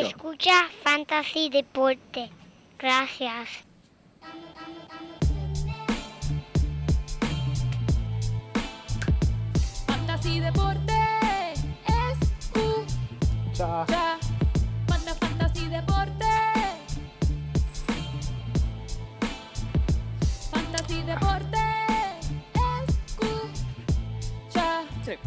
[0.00, 2.30] Escucha Fantasy Deporte.
[2.78, 3.48] Gracias.
[9.86, 10.94] Fantasy Deporte.
[12.12, 13.84] Escucha.
[14.88, 16.26] Manda Fantasy Deporte.
[20.50, 21.58] Fantasy Deporte.
[24.48, 24.84] Escucha.
[25.04, 25.18] Sí.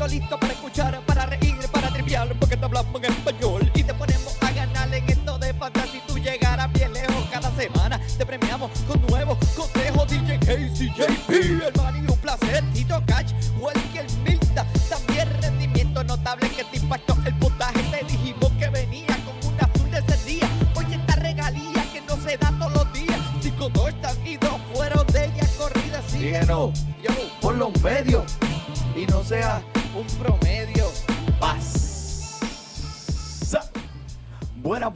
[0.00, 3.92] Siento listo para escuchar, para reír, para triviar, porque te hablamos en español y te
[3.92, 6.00] ponemos a ganar en esto de fantasy.
[6.06, 8.00] Tú llegarás bien lejos cada semana.
[8.16, 10.08] Te premiamos con nuevos consejos.
[10.08, 12.64] DJ Casey, JP, el Manny, un placer.
[12.72, 13.89] Tito Catch, Welker Milta.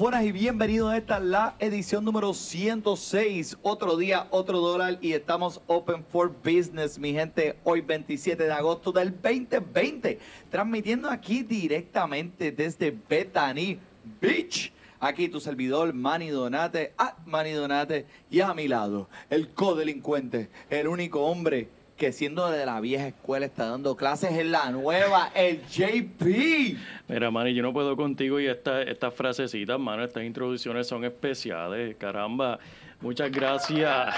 [0.05, 3.57] Buenas, y bienvenidos a esta la edición número 106.
[3.63, 7.57] Otro día, otro dólar y estamos open for business, mi gente.
[7.65, 10.19] Hoy 27 de agosto del 2020,
[10.51, 13.79] transmitiendo aquí directamente desde Bethany
[14.21, 14.75] Beach.
[15.01, 20.87] Aquí tu servidor Manny Donate, ah, Manny Donate y a mi lado el codelincuente, el
[20.87, 25.61] único hombre que siendo de la vieja escuela está dando clases en la nueva, el
[25.67, 26.77] JP.
[27.09, 31.95] Mira, Manny, yo no puedo contigo y esta- estas frasecitas, mano, estas introducciones son especiales.
[31.97, 32.59] Caramba,
[33.01, 34.13] muchas gracias.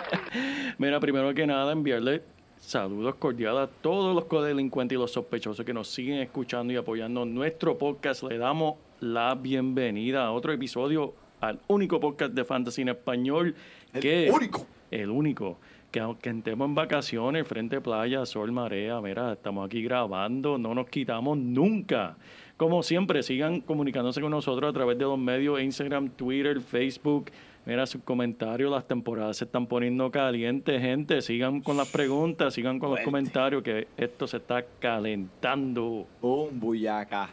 [0.78, 2.22] Mira, primero que nada, enviarle
[2.60, 7.24] saludos cordiales a todos los codelincuentes y los sospechosos que nos siguen escuchando y apoyando
[7.24, 8.24] nuestro podcast.
[8.24, 13.54] Le damos la bienvenida a otro episodio, al único podcast de fantasy en español.
[13.94, 14.66] El que, único.
[14.90, 15.58] El único.
[15.90, 20.74] Que aunque estemos en vacaciones, frente a playa, sol, marea, mira, estamos aquí grabando, no
[20.74, 22.16] nos quitamos nunca.
[22.56, 27.30] Como siempre, sigan comunicándose con nosotros a través de los medios Instagram, Twitter, Facebook.
[27.66, 31.20] Mira sus comentarios, las temporadas se están poniendo calientes, gente.
[31.20, 36.06] Sigan con las preguntas, sigan con los comentarios, que esto se está calentando.
[36.22, 37.28] Un bullaca.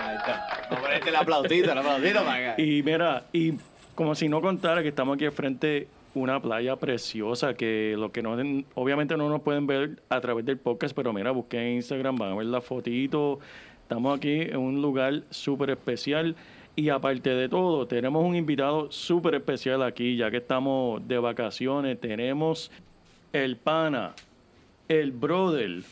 [0.00, 0.46] Ahí está.
[0.70, 2.62] Vamos a ponerte el aplaudito, el aplaudito para acá.
[2.62, 3.52] Y mira, y
[4.00, 8.32] como si no contara que estamos aquí frente una playa preciosa que lo que no
[8.74, 12.32] obviamente no nos pueden ver a través del podcast, pero mira, busquen en Instagram, van
[12.32, 13.40] a ver la fotito.
[13.82, 16.34] Estamos aquí en un lugar súper especial
[16.74, 22.00] y aparte de todo, tenemos un invitado súper especial aquí, ya que estamos de vacaciones,
[22.00, 22.70] tenemos
[23.34, 24.14] el pana,
[24.88, 25.82] el brother,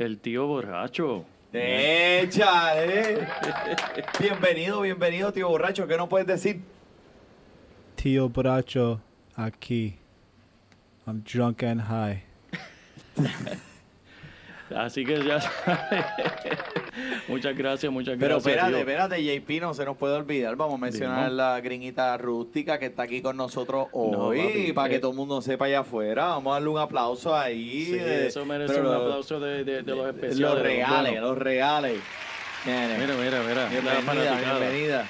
[0.00, 1.24] el tío borracho.
[1.52, 3.28] Échale.
[4.18, 5.86] Bienvenido, bienvenido, tío borracho.
[5.86, 6.77] ¿Qué nos puedes decir?
[8.00, 9.00] Tío Bracho
[9.36, 9.96] aquí.
[11.06, 12.22] I'm drunk and high.
[14.76, 16.04] Así que ya sabes.
[17.28, 18.46] muchas gracias, muchas Pero gracias.
[18.54, 18.78] espérate, tío.
[18.80, 20.54] espérate, JP, no se nos puede olvidar.
[20.56, 21.36] Vamos a mencionar Dime.
[21.36, 24.38] la gringuita rústica que está aquí con nosotros No, hoy.
[24.42, 25.00] papi, para que eh.
[25.00, 26.26] todo el mundo sepa allá afuera.
[26.26, 27.86] Vamos a darle un aplauso ahí.
[27.86, 30.38] Sí, eh, eso merece pero un lo- aplauso de, de- de los especiales.
[30.38, 31.28] Los reales, buenos.
[31.30, 31.98] los reales.
[32.66, 33.62] Mira, mira, mira.
[33.62, 35.06] la Bienvenida, bienvenida.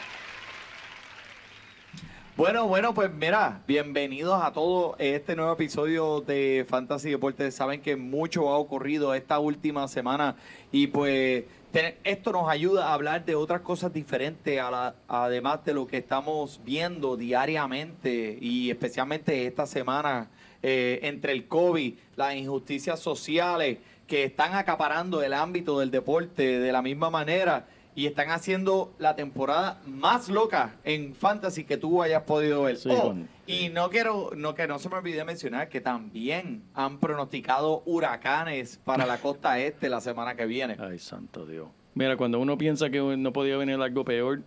[2.38, 7.52] Bueno, bueno, pues mira, bienvenidos a todos este nuevo episodio de Fantasy Deportes.
[7.52, 10.36] Saben que mucho ha ocurrido esta última semana
[10.70, 11.46] y pues
[12.04, 15.96] esto nos ayuda a hablar de otras cosas diferentes, a la- además de lo que
[15.96, 20.30] estamos viendo diariamente y especialmente esta semana
[20.62, 26.70] eh, entre el COVID, las injusticias sociales que están acaparando el ámbito del deporte de
[26.70, 27.66] la misma manera
[27.98, 32.76] y están haciendo la temporada más loca en fantasy que tú hayas podido ver.
[32.76, 36.62] Sí, Oh, con- y no quiero no que no se me olvide mencionar que también
[36.74, 40.76] han pronosticado huracanes para la costa este la semana que viene.
[40.78, 41.66] Ay, santo Dios.
[41.94, 44.42] Mira, cuando uno piensa que no podía venir algo peor,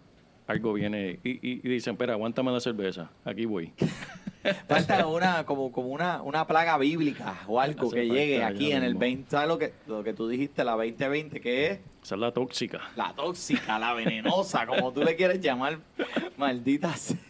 [0.48, 3.74] algo viene y, y- y dicen, espera, aguántame la cerveza, aquí voy.
[4.68, 8.84] Falta una como como una, una plaga bíblica o algo Hace que llegue aquí en
[8.84, 9.00] el mismo.
[9.02, 11.80] 20, ¿sabes lo que lo que tú dijiste la 2020 que es?
[12.04, 12.82] Esa es la tóxica.
[12.96, 15.78] La tóxica, la venenosa, como tú le quieres llamar,
[16.38, 17.18] maldita sea.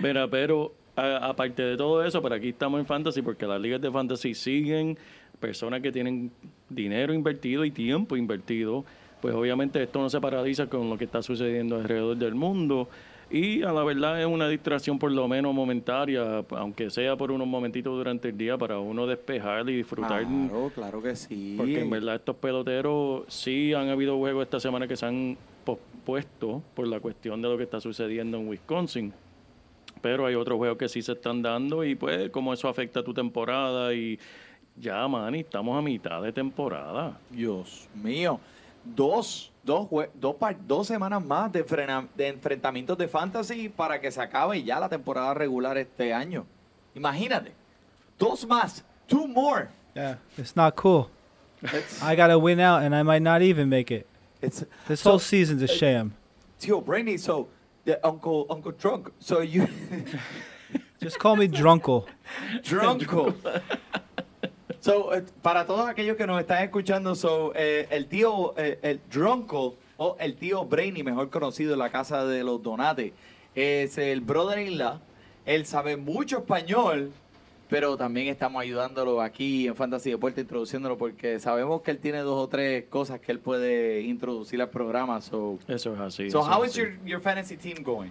[0.00, 3.80] Mira, pero a- aparte de todo eso, por aquí estamos en Fantasy porque las ligas
[3.80, 4.98] de Fantasy siguen
[5.38, 6.30] personas que tienen
[6.68, 8.84] dinero invertido y tiempo invertido.
[9.20, 12.88] Pues obviamente esto no se paraliza con lo que está sucediendo alrededor del mundo.
[13.30, 17.46] Y a la verdad es una distracción por lo menos momentaria, aunque sea por unos
[17.46, 20.26] momentitos durante el día para uno despejar y disfrutar.
[20.26, 21.54] Claro, claro que sí.
[21.56, 26.60] Porque en verdad estos peloteros sí han habido juegos esta semana que se han pospuesto
[26.74, 29.12] por la cuestión de lo que está sucediendo en Wisconsin.
[30.02, 33.04] Pero hay otros juegos que sí se están dando y pues como eso afecta a
[33.04, 34.18] tu temporada y
[34.76, 37.18] Ya, Manny, estamos a mitad de temporada.
[37.30, 38.40] Dios mío.
[38.84, 40.36] Dos, dos, dos,
[40.66, 44.88] dos semanas más de, frena- de enfrentamientos de fantasy para que se acabe ya la
[44.88, 46.46] temporada regular este año.
[46.94, 47.52] Imagínate.
[48.18, 48.82] Dos más.
[49.06, 49.68] Two more.
[49.94, 51.10] Yeah, it's not cool.
[51.62, 54.06] It's, I gotta win out, and I might not even make it.
[54.40, 56.14] it's This So- whole season's a sham.
[56.60, 57.48] Tío Brainy, so
[57.84, 59.10] the uncle uncle drunk.
[59.18, 59.66] So you
[61.02, 62.06] Just call me Drunkle.
[62.62, 63.34] drunko.
[64.80, 69.00] so eh, para todos aquellos que nos están escuchando, so eh, el tío eh, el
[69.10, 73.12] drunko o el tío Brainy, mejor conocido en la casa de los Donates,
[73.54, 74.98] es el brother-in-law.
[75.44, 77.12] Él sabe mucho español,
[77.68, 82.38] pero también estamos ayudándolo aquí en Fantasy Deporte, introduciéndolo porque sabemos que él tiene dos
[82.44, 85.20] o tres cosas que él puede introducir al programa.
[85.20, 86.30] So, Eso es así.
[86.30, 86.80] so eso how es is así.
[86.82, 88.10] your, your fantasy team going?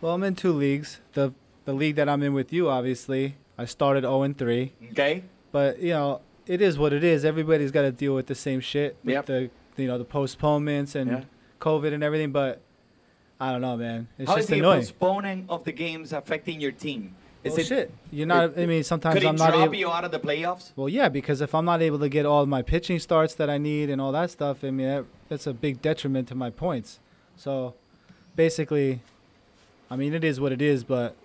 [0.00, 1.00] Well, I'm in two leagues.
[1.14, 1.32] The
[1.64, 4.72] the league that I'm in with you, obviously, I started 0 and 3.
[4.90, 5.22] Okay.
[5.52, 7.24] But you know, it is what it is.
[7.24, 8.96] Everybody's got to deal with the same shit.
[9.04, 9.26] With Yep.
[9.26, 11.24] the you know the postponements and Yeah.
[11.60, 12.32] COVID and everything.
[12.32, 12.60] But
[13.40, 14.08] I don't know, man.
[14.18, 14.80] It's How is just the annoying.
[14.80, 17.14] postponing of the games affecting your team?
[17.44, 17.90] Is Well, it shit.
[18.12, 18.56] You're not.
[18.56, 19.74] I mean, sometimes could it I'm not drop able.
[19.74, 20.70] you out of the playoffs?
[20.76, 23.58] Well, yeah, because if I'm not able to get all my pitching starts that I
[23.58, 27.00] need and all that stuff, I mean, that, that's a big detriment to my points.
[27.34, 27.74] So,
[28.36, 29.00] basically,
[29.90, 31.16] I mean, it is what it is, but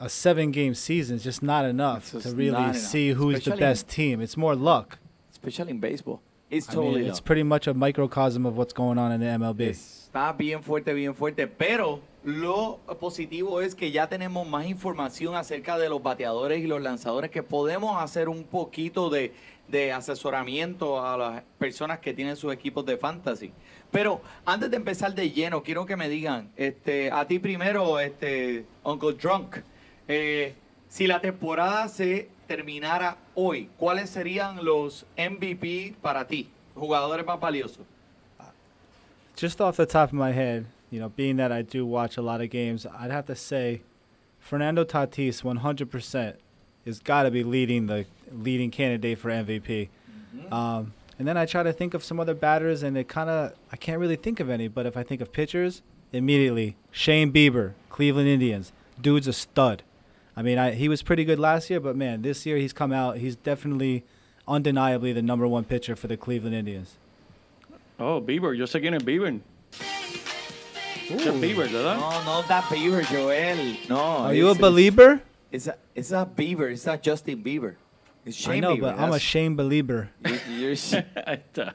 [0.00, 3.50] a seven game season is just not enough just to really enough, see who's the
[3.52, 4.20] especially- best team.
[4.20, 4.98] It's more luck.
[5.30, 6.20] Especially in baseball.
[6.50, 9.26] It's I totally mean, it's pretty much a microcosm of what's going on in the
[9.26, 9.70] MLB.
[9.70, 11.46] Está bien fuerte, bien fuerte.
[11.48, 16.80] Pero lo positivo es que ya tenemos más información acerca de los bateadores y los
[16.80, 19.32] lanzadores que podemos hacer un poquito de,
[19.68, 23.52] de asesoramiento a las personas que tienen sus equipos de fantasy.
[23.90, 28.66] Pero antes de empezar de lleno, quiero que me digan, este, a ti primero, este,
[28.84, 29.56] Uncle Drunk,
[30.08, 30.54] eh,
[30.88, 36.48] si la temporada se terminara hoy, ¿cuáles serían los MVP para ti?
[36.74, 37.84] Jugadores más valiosos.
[39.36, 42.22] Just off the top of my head, you know, being that I do watch a
[42.22, 43.82] lot of games, I'd have to say
[44.40, 46.36] Fernando Tatis 100%
[46.86, 49.88] is got to be leading the leading candidate for MVP.
[50.50, 53.52] Um, and then I try to think of some other batters, and it kind of
[53.72, 54.68] I can't really think of any.
[54.68, 55.82] But if I think of pitchers,
[56.12, 59.82] immediately Shane Bieber, Cleveland Indians, dude's a stud.
[60.36, 62.92] I mean, I, he was pretty good last year, but man, this year he's come
[62.92, 63.16] out.
[63.18, 64.04] He's definitely,
[64.46, 66.96] undeniably, the number one pitcher for the Cleveland Indians.
[67.98, 69.40] Oh, Bieber, yo sé quién es Bieber.
[71.08, 71.96] Ese es Bieber, ¿verdad?
[71.98, 73.78] No, no that Bieber, Joel.
[73.88, 73.96] No.
[74.26, 75.22] Are you a it's- believer?
[75.52, 76.70] It's a, it's not Bieber.
[76.70, 77.76] It's not Justin Bieber.
[78.26, 78.80] It's Shane I know, Bieber.
[78.82, 80.10] but I'm a That's- Shane believer.
[80.26, 80.94] you- you're sh-
[81.26, 81.72] Ahí está.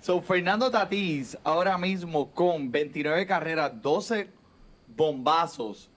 [0.00, 4.28] so, Fernando Tatís, ahora mismo con 29 carreras, 12
[4.94, 5.88] bombazos,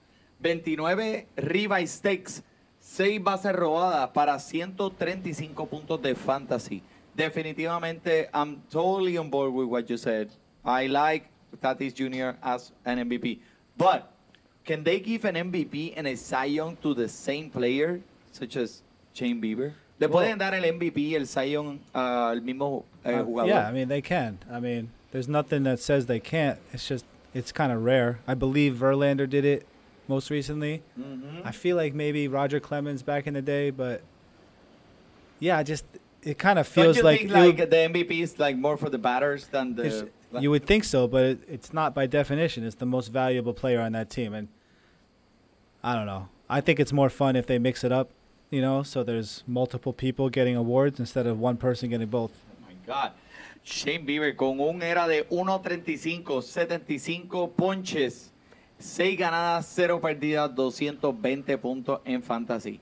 [0.42, 2.42] 29 ribeye stakes,
[2.80, 6.82] 6 bases robadas para 135 puntos de fantasy.
[7.16, 10.30] Definitivamente, I'm totally on board with what you said.
[10.64, 11.28] I like
[11.60, 12.36] Tatis Jr.
[12.42, 13.38] as an MVP.
[13.76, 14.10] But
[14.64, 18.00] can they give an MVP and a Cy Young to the same player,
[18.32, 18.82] such as
[19.14, 19.72] Shane Bieber?
[20.00, 23.48] ¿Le Well- pueden dar el MVP y el Cy Young al mismo eh, Uh, jugador?
[23.48, 24.38] yeah, I mean they can.
[24.50, 26.58] I mean, there's nothing that says they can't.
[26.72, 27.04] It's just
[27.34, 28.18] it's kind of rare.
[28.26, 29.66] I believe Verlander did it
[30.08, 30.82] most recently.
[30.98, 31.42] Mhm.
[31.44, 34.02] I feel like maybe Roger Clemens back in the day, but
[35.38, 35.84] yeah, I just
[36.22, 38.98] it kind of feels like, think like would- the MVP is like more for the
[38.98, 40.08] batters than the?
[40.40, 42.64] you would think so, but it, it's not by definition.
[42.64, 44.48] It's the most valuable player on that team, and
[45.82, 46.28] I don't know.
[46.48, 48.10] I think it's more fun if they mix it up,
[48.50, 48.82] you know.
[48.82, 52.30] So there's multiple people getting awards instead of one person getting both.
[52.50, 53.12] Oh my God.
[53.64, 58.31] Shane Bieber con un era de 1.35, 75 ponches,
[58.82, 62.80] 6 ganadas, 0 perdidas, 220 puntos en fantasy.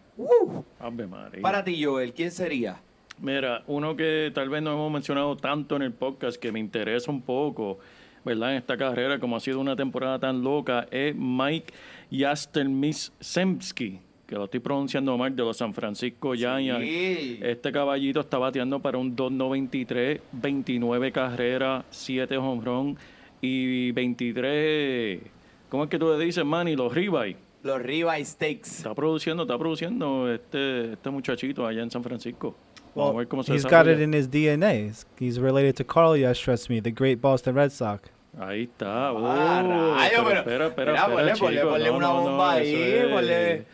[0.79, 1.43] Ave María.
[1.43, 2.81] Para ti, Joel, ¿quién sería?
[3.19, 7.11] Mira, uno que tal vez no hemos mencionado tanto en el podcast, que me interesa
[7.11, 7.79] un poco,
[8.25, 8.53] ¿verdad?
[8.53, 11.75] En esta carrera, como ha sido una temporada tan loca, es Mike
[12.11, 16.83] Yastelmisemski, que lo estoy pronunciando mal, de los San Francisco Giants.
[16.83, 17.39] Sí.
[17.43, 22.97] Este caballito está bateando para un 2.93, 29 carreras, 7 home run
[23.43, 25.40] y 23...
[25.71, 26.77] ¿Cómo es que tú le dices, Manny?
[26.77, 27.37] Los ribeye.
[27.63, 28.79] Los Ribeye Stakes.
[28.79, 32.55] Está produciendo, está produciendo este, este muchachito allá en San Francisco.
[32.95, 34.03] Vamos a ver cómo se he's got it desarrolla.
[34.05, 34.73] in his DNA.
[35.21, 38.09] He's- related to Carl Yastrzemski, the great Boston Red Sox.
[38.39, 39.09] Ahí está.
[39.09, 41.69] Ah, Oh, rayo, pero- espera, espera, mira, espera, ponle, ponle, chico.
[41.71, 43.67] ponle No, una no, no, bomba eso ahí, ponle- es.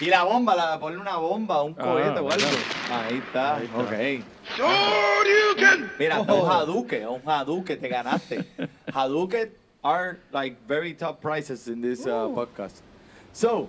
[0.00, 2.46] Y la bomba, la, ponle una bomba, un Ah, cohete o algo.
[2.90, 3.56] Ahí está.
[3.56, 3.78] Ahí está.
[3.78, 3.92] Ok.
[5.98, 6.44] Mira, Oh.
[6.44, 8.44] un Hadouken, un Hadouken, te ganaste.
[8.92, 9.50] Hadouken
[9.86, 12.80] are like very top prices in this uh, podcast.
[13.32, 13.68] So,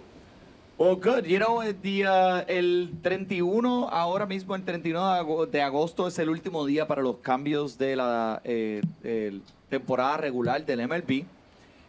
[0.79, 1.25] Well, good.
[1.25, 6.19] You know, el, día, el 31, ahora mismo el 31 de ago- de agosto es
[6.19, 11.25] el último día para los cambios de la eh, el temporada regular del MLB.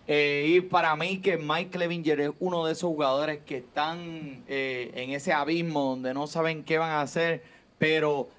[0.06, 4.90] Eh, y para mí que Mike Clevinger es uno de esos jugadores que están eh,
[4.94, 7.42] en ese abismo donde no saben qué van a hacer,
[7.78, 8.30] pero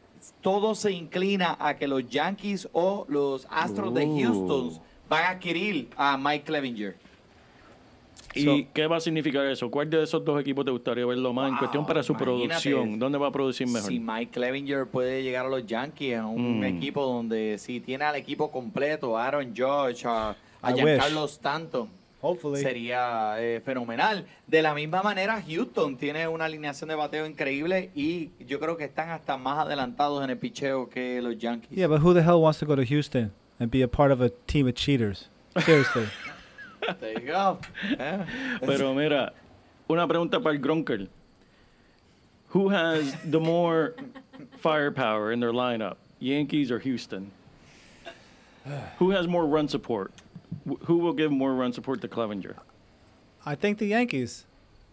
[0.41, 4.17] todo se inclina a que los Yankees o los Astros de Uh.
[4.19, 6.95] Houston van a adquirir a Mike Clevinger.
[8.35, 9.71] ¿Y So- qué va a significar eso?
[9.71, 12.99] ¿Cuál de esos dos equipos te gustaría verlo más en Wow, cuestión para su producción?
[12.99, 13.89] ¿Dónde va a producir mejor?
[13.89, 16.63] Si Mike Clevinger puede llegar a los Yankees, a un Mm.
[16.65, 21.25] equipo donde si tiene al equipo completo, Aaron Judge, a, a Giancarlo.
[21.25, 21.89] Stanton,
[22.21, 22.61] Hopefully.
[22.61, 24.27] sería eh, fenomenal.
[24.45, 28.83] De la misma manera, Houston tiene una alineación de bateo increíble y yo creo que
[28.83, 31.71] están hasta más adelantados en el picheo que los Yankees.
[31.71, 34.21] Yeah, but who the hell wants to go to Houston and be a part of
[34.21, 35.27] a team of cheaters?
[35.63, 36.07] Seriously.
[37.01, 37.59] There you go.
[37.99, 38.25] Eh.
[38.61, 39.33] Pero mira,
[39.91, 41.07] una pregunta para el Gronker.
[42.47, 43.95] Who has the more
[44.57, 47.29] firepower in their lineup, Yankees or Houston?
[48.97, 50.11] Who has more run support?
[50.67, 52.55] Wh- Who will give more run support to Clevenger?
[53.45, 54.45] I think the Yankees.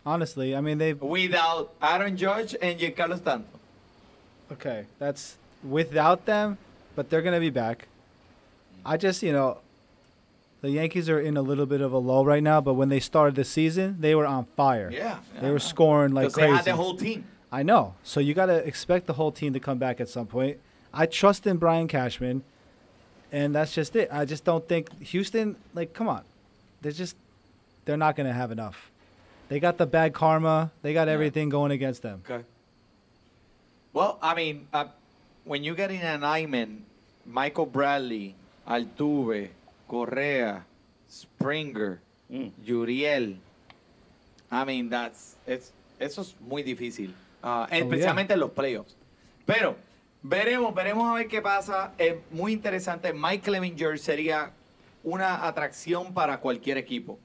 [0.04, 3.46] Honestly, I mean they've Without Aaron Judge and Giancarlo Stanton.
[4.52, 4.84] okay.
[4.98, 6.58] That's without them,
[6.94, 7.88] but they're gonna be back.
[8.86, 9.58] I just you know,
[10.60, 12.60] the Yankees are in a little bit of a lull right now.
[12.60, 14.90] But when they started the season, they were on fire.
[14.92, 15.18] Yeah.
[15.40, 16.70] They were scoring like Because they had crazy.
[16.70, 17.24] the whole team.
[17.52, 17.94] I know.
[18.02, 20.58] So you got to expect the whole team to come back at some point.
[20.92, 22.42] I trust in Brian Cashman,
[23.30, 24.08] and that's just it.
[24.12, 25.56] I just don't think Houston.
[25.74, 26.22] Like, come on,
[26.80, 27.16] they're just
[27.84, 28.90] they're not going to have enough.
[29.48, 30.70] They got the bad karma.
[30.82, 31.14] They got Yeah.
[31.14, 32.22] everything going against them.
[32.28, 32.44] Okay.
[33.92, 34.86] Well, I mean, uh,
[35.44, 36.84] when you get in an Iman,
[37.24, 38.34] Michael Bradley,
[38.66, 39.52] Altuve,
[39.86, 40.66] Correa,
[41.08, 42.50] Springer, Mm.
[42.64, 43.38] Yuriel,
[44.50, 47.78] I mean, that's, it's, eso es muy difícil, uh, yeah.
[47.78, 48.96] especialmente en los playoffs.
[49.44, 49.76] Pero
[50.22, 51.92] veremos, veremos a ver qué pasa.
[51.98, 53.12] Es muy interesante.
[53.12, 54.50] Mike Clevinger sería
[55.04, 57.18] una atracción para cualquier equipo.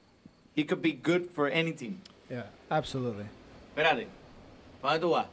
[0.54, 1.98] He could be good for any team.
[2.30, 3.24] Yeah, absolutely.
[3.74, 4.06] Espérate,
[4.80, 5.26] ¿dónde tú vas?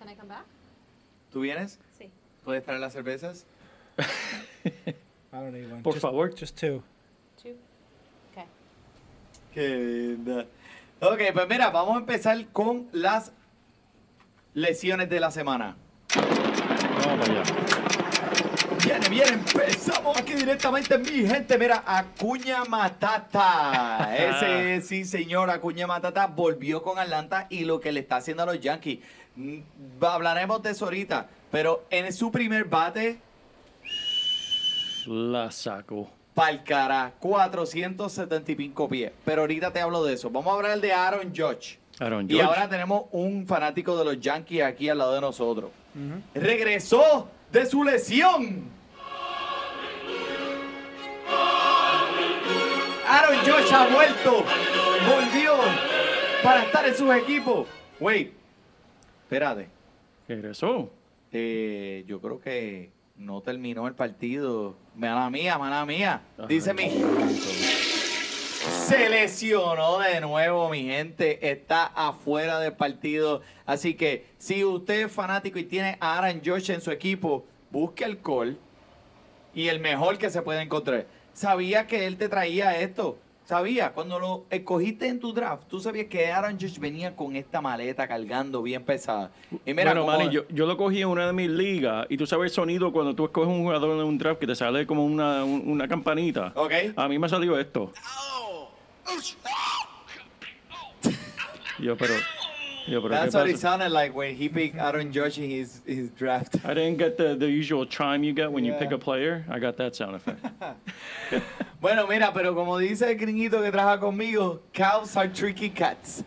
[0.00, 0.44] Can I come back?
[1.32, 1.78] ¿Tú vienes?
[1.96, 2.10] Sí.
[2.44, 3.46] ¿Puedes traer las cervezas?
[5.34, 5.82] I don't need one.
[5.82, 6.28] Por just, favor.
[6.30, 6.82] just two.
[7.42, 7.56] Two.
[8.30, 8.44] Okay.
[9.52, 9.68] Qué
[10.16, 10.46] linda.
[11.00, 13.32] Ok, pues mira, vamos a empezar con las
[14.54, 15.76] lesiones de la semana.
[17.04, 17.42] Vamos allá.
[18.84, 21.58] Viene, viene, empezamos aquí directamente, mi gente.
[21.58, 24.14] Mira, Acuña Matata.
[24.16, 28.46] Ese, sí, señor, Acuña Matata volvió con Atlanta y lo que le está haciendo a
[28.46, 29.00] los Yankees.
[29.34, 29.58] Mm,
[30.00, 33.18] Hablaremos de eso ahorita, pero en su primer bate,
[35.06, 36.08] La saco.
[36.34, 39.12] pa'l cara, 475 pies.
[39.24, 40.30] Pero ahorita te hablo de eso.
[40.30, 41.78] Vamos a hablar de Aaron Judge.
[42.00, 42.42] Aaron Y Judge.
[42.44, 45.70] ahora tenemos un fanático de los Yankees aquí al lado de nosotros.
[46.34, 48.64] Regresó de su lesión.
[53.06, 54.44] Aaron Josh ha vuelto.
[55.06, 55.52] Volvió
[56.42, 57.68] para estar en sus equipos.
[58.00, 58.32] Wait,
[59.24, 59.68] espérate.
[60.26, 60.90] Regresó.
[61.32, 64.76] Eh, yo creo que no terminó el partido.
[64.96, 66.22] Mala mía, mala mía.
[66.48, 66.90] Dice mi.
[68.86, 71.50] Se lesionó de nuevo, mi gente.
[71.50, 73.42] Está afuera del partido.
[73.66, 78.04] Así que si usted es fanático y tiene a Aaron Josh en su equipo, busque
[78.04, 78.56] alcohol
[79.52, 81.06] y el mejor que se puede encontrar.
[81.32, 83.18] Sabía que él te traía esto.
[83.44, 87.60] Sabía, cuando lo escogiste en tu draft, tú sabías que Aaron Josh venía con esta
[87.60, 89.30] maleta cargando bien pesada.
[89.66, 92.26] Y mira, bueno, Manny, yo, yo lo cogí en una de mis ligas y tú
[92.26, 95.04] sabes el sonido cuando tú escoges un jugador en un draft que te sale como
[95.04, 96.52] una, un- una campanita.
[96.54, 96.72] Ok.
[96.96, 97.92] A mí me salió esto.
[101.80, 102.14] Yo, pero.
[102.86, 106.10] Pero ¿qué That's what it sounded like when he picked Aaron Josh in his, his
[106.10, 106.56] draft.
[106.64, 108.78] I didn't get the, the usual chime you get when you Yeah.
[108.78, 109.44] pick a player.
[109.48, 110.44] I got that sound effect.
[111.80, 116.24] Bueno, mira, pero como dice el gringuito que trabaja conmigo, cows are tricky cats.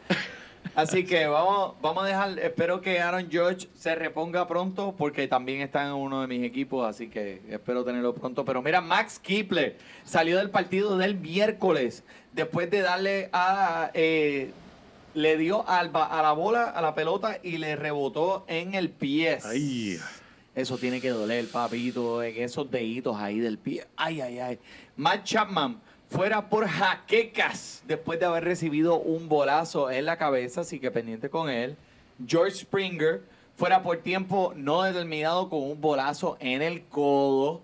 [0.75, 5.61] Así que vamos, vamos a dejar, espero que Aaron George se reponga pronto porque también
[5.61, 8.45] está en uno de mis equipos, así que espero tenerlo pronto.
[8.45, 13.89] Pero mira, Max Kipler salió del partido del miércoles después de darle a...
[13.95, 14.51] eh,
[15.17, 19.39] le dio al a la bola, a la pelota y le rebotó en el pie.
[19.43, 19.99] Ay.
[20.53, 23.87] Eso tiene que doler, papito, en esos deditos ahí del pie.
[23.95, 24.59] Ay, ay, ay.
[24.95, 30.79] Matt Chapman fuera por jaquecas después de haber recibido un bolazo en la cabeza, así
[30.79, 31.75] que pendiente con él.
[32.25, 33.23] George Springer
[33.55, 37.61] fuera por tiempo no determinado con un bolazo en el codo.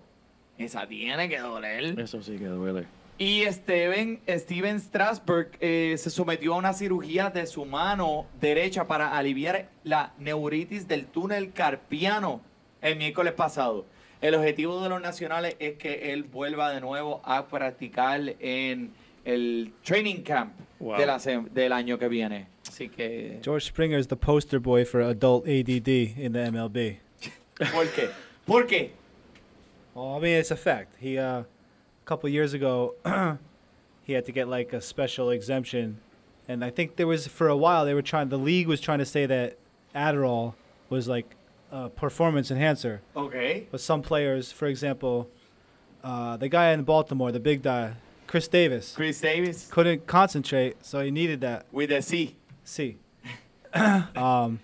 [0.58, 1.98] Esa tiene que doler.
[2.00, 2.86] Eso sí que duele.
[3.16, 9.16] Y Steven, Steven Strasberg eh, se sometió a una cirugía de su mano derecha para
[9.16, 12.40] aliviar la neuritis del túnel carpiano
[12.82, 13.86] el miércoles pasado.
[14.20, 18.92] El objetivo de los nacionales es que él vuelva de nuevo a practicar en
[19.24, 20.98] el training camp Wow.
[20.98, 22.46] de la del año que viene.
[22.68, 23.38] Así que...
[23.42, 26.98] George Springer is the poster boy for adult ADD in the MLB.
[27.72, 28.10] ¿Por qué?
[28.44, 28.90] ¿Por qué?
[29.94, 30.96] Well, I mean, it's a fact.
[31.00, 31.44] He, uh,
[32.04, 32.94] a couple years ago,
[34.02, 35.98] he had to get like a special exemption,
[36.46, 38.28] and I think there was for a while they were trying.
[38.28, 39.56] The league was trying to say that
[39.94, 40.54] Adderall
[40.90, 41.34] was like
[41.72, 43.66] a performance enhancer, Ok.
[43.70, 45.30] but some players, for example,
[46.02, 47.94] uh, the guy in Baltimore, the big guy,
[48.26, 51.64] Chris Davis, Chris Davis couldn't concentrate, so he needed that.
[51.72, 52.36] with a C.
[52.64, 52.98] See,
[53.74, 54.60] um,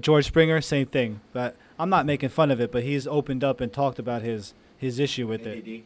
[0.00, 1.20] George Springer, same thing.
[1.34, 4.54] But I'm not making fun of it, but he's opened up and talked about his
[4.78, 5.84] his issue with it.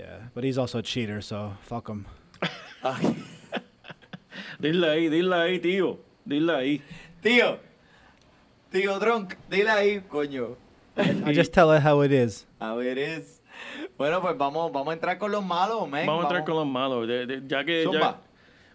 [0.00, 2.06] Yeah, but he's also a cheater, so fuck him.
[4.58, 5.98] Dile ahí, dile ahí, tío.
[6.24, 6.82] Dile ahí.
[7.22, 7.58] Tío,
[8.70, 10.56] tío Drunk, dile ahí, coño.
[10.96, 12.46] I just tell it how it is.
[12.60, 13.42] A ver, es.
[13.98, 16.06] Bueno, pues vamos, vamos a entrar con los malos, men.
[16.06, 17.06] Vamos a entrar con los malos.
[17.06, 17.86] de- de- ya que.
[17.92, 18.20] ya-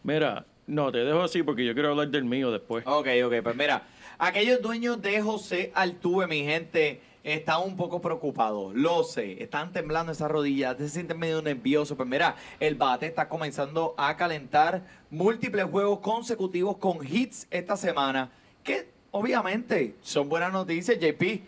[0.04, 2.86] mira, no, te dejo así porque yo quiero hablar del mío después.
[2.86, 3.82] Ok, ok, pues mira,
[4.20, 8.74] aquellos dueños de José Altuve, mi gente, están un poco preocupados.
[8.76, 11.98] Lo sé, están temblando esas rodillas, se sienten medio nerviosos.
[11.98, 18.32] Pues mira, el bate está comenzando a calentar múltiples juegos consecutivos con hits esta semana,
[18.64, 21.42] que obviamente son buenas noticias, JP.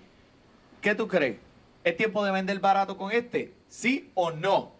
[0.81, 1.37] ¿Qué tú crees?
[1.83, 3.53] ¿Es tiempo de vender barato con este?
[3.67, 4.71] ¿Sí o no?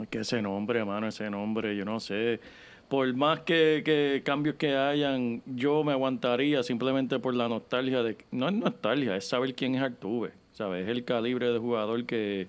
[0.00, 2.40] Es que ese nombre, hermano, ese nombre, yo no sé.
[2.90, 8.18] Por más que, que cambios que hayan, yo me aguantaría simplemente por la nostalgia de...
[8.32, 10.82] No es nostalgia, es saber quién es Artuve, ¿sabes?
[10.82, 12.48] Es el calibre de jugador que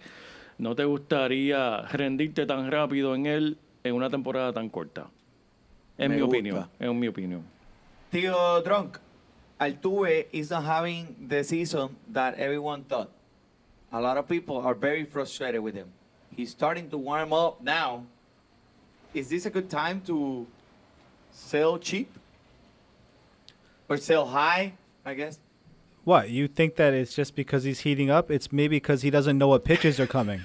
[0.57, 5.11] no te gustaría rendirte tan rápido en él en una temporada tan corta.
[5.99, 6.37] En Me mi gusta.
[6.37, 7.43] opinión, en mi opinión.
[8.09, 8.97] Tío Drunk,
[9.59, 13.09] Altuve is not having the season that everyone thought.
[13.91, 15.87] A lot of people are very frustrated with him.
[16.35, 18.05] He's starting to warm up now.
[19.13, 20.47] Is this a good time to
[21.31, 22.09] sell cheap?
[23.89, 24.73] Or sell high,
[25.05, 25.39] I guess?
[26.05, 28.31] What you think that it's just because he's heating up?
[28.31, 30.41] It's maybe because he doesn't know what pitches are coming.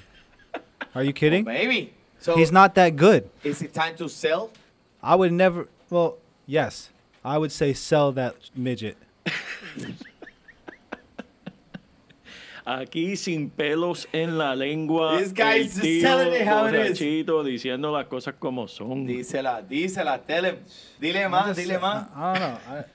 [0.93, 1.45] Are you kidding?
[1.45, 1.93] Maybe.
[2.19, 3.29] So He's not that good.
[3.43, 4.51] is it time to sell?
[5.01, 5.67] I would never.
[5.89, 6.89] Well, yes,
[7.23, 8.97] I would say sell that midget.
[12.69, 15.17] Aquí sin pelos en la lengua.
[15.19, 16.99] This guy is just telling it how it is.
[16.99, 19.07] borrachito diciendo las cosas como son.
[19.07, 20.57] Dísela, dísela, tell him.
[20.99, 22.09] Dile más, Just- dile más.
[22.13, 22.59] I, I don't know.
[22.79, 22.85] I,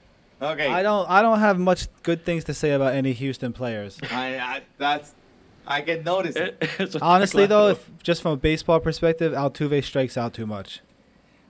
[0.44, 0.66] Okay.
[0.66, 1.08] I don't.
[1.08, 3.96] I don't have much good things to say about any Houston players.
[4.10, 5.14] I, I, that's,
[5.64, 6.96] I can notice it.
[7.00, 10.80] Honestly, though, if, just from a baseball perspective, Altuve strikes out too much.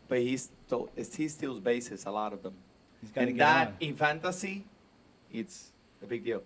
[0.08, 2.52] But he's sto- he steals bases, a lot of them.
[3.00, 3.74] He's And get that on.
[3.80, 4.66] in fantasy,
[5.32, 6.42] it's a big deal.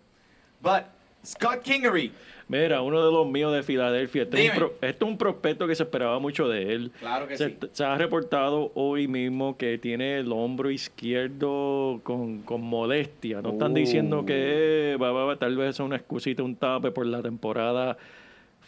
[0.62, 0.88] But
[1.24, 2.12] Scott Kingery,
[2.48, 4.22] Mira, uno de los míos de Filadelfia.
[4.22, 4.52] Este es, Dime.
[4.52, 6.92] un pro- este es un prospecto que se esperaba mucho de él.
[7.00, 7.56] claro que Se, sí.
[7.72, 13.42] se ha reportado hoy mismo que tiene el hombro izquierdo con, con molestia.
[13.42, 16.92] No están diciendo que eh, va, va, va, tal vez es una excusita, un tape
[16.92, 17.96] por la temporada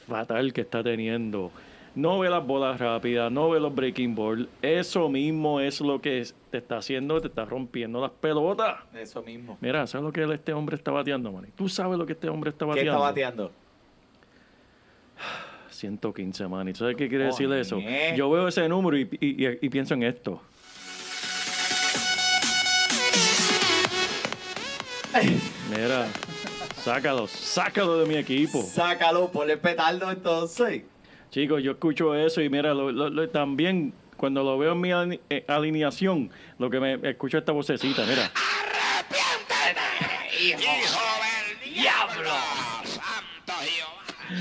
[0.09, 1.53] fatal que está teniendo.
[1.99, 4.49] No ve las bolas rápidas, no ve los breaking ball.
[4.63, 8.77] Eso mismo es lo que te está haciendo, te está rompiendo las pelotas.
[8.95, 9.59] Eso mismo.
[9.61, 11.49] Mira, ¿sabes lo que este hombre está bateando, man?
[11.57, 12.93] ¿Tú sabes lo que este hombre está ¿Qué bateando?
[12.93, 13.53] está bateando?
[15.71, 16.69] 115, man.
[16.69, 17.61] ¿Y sabes qué quiere decir Coñe.
[17.63, 17.81] eso?
[18.17, 20.41] Yo veo ese número y, y- y- y pienso en esto.
[25.71, 26.07] Mira,
[26.77, 28.63] sácalo, sácalo de mi equipo.
[28.63, 30.83] Sácalo, ponle petardo entonces.
[31.31, 34.91] Chicos, yo escucho eso y mira, lo- lo- lo- también cuando lo veo en mi
[35.31, 38.31] eh, alineación, lo que me escucho esta vocecita, mira.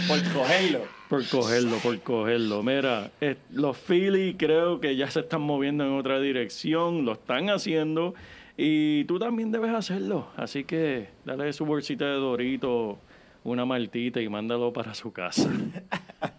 [0.08, 0.82] Por cogerlo.
[1.10, 2.63] Por cogerlo, por cogerlo.
[2.63, 7.50] Mira, eh, los Philly creo que ya se están moviendo en otra dirección, lo están
[7.50, 8.13] haciendo
[8.58, 10.28] y tú también debes hacerlo.
[10.36, 13.00] Así que dale su bolsita de Dorito,
[13.45, 15.50] una maltita y mándalo para su casa.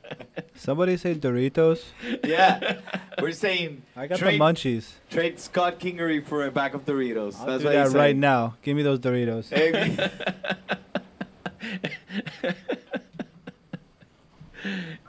[0.59, 1.85] Somebody say Doritos.
[2.25, 2.81] Yeah.
[3.21, 4.93] We're saying I got trade, the munchies.
[5.11, 7.39] trade Scott Kingery for a bag of Doritos.
[7.39, 8.57] I'll That's do what that right now.
[8.63, 9.49] Give me those Doritos.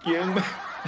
[0.04, 0.44] ¿Quién?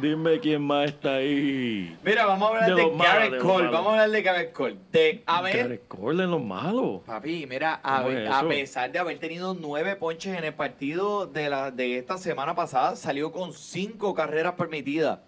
[0.00, 1.96] Dime quién más está ahí.
[2.04, 3.68] Mira, vamos a hablar De de, malos, Cole.
[3.68, 4.76] Vamos a hablar de Garrett Cole.
[4.92, 7.00] De, a ver, Garrett Cole en los malos.
[7.04, 11.26] Papi, mira, a, ¿Cómo ver, es pesar de haber tenido nueve ponches en el partido
[11.26, 15.18] de, la, de esta semana pasada, salió con cinco carreras permitidas.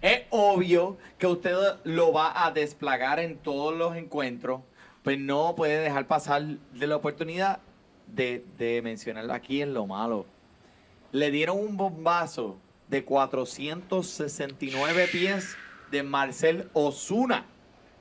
[0.00, 4.60] Es obvio que usted lo va a desplagar en todos los encuentros,
[5.02, 7.58] pues no puede dejar pasar de la oportunidad
[8.06, 10.26] de, de mencionarlo aquí en lo malo.
[11.10, 12.58] Le dieron un bombazo
[12.92, 15.56] de 469 pies
[15.90, 17.46] de Marcel Osuna.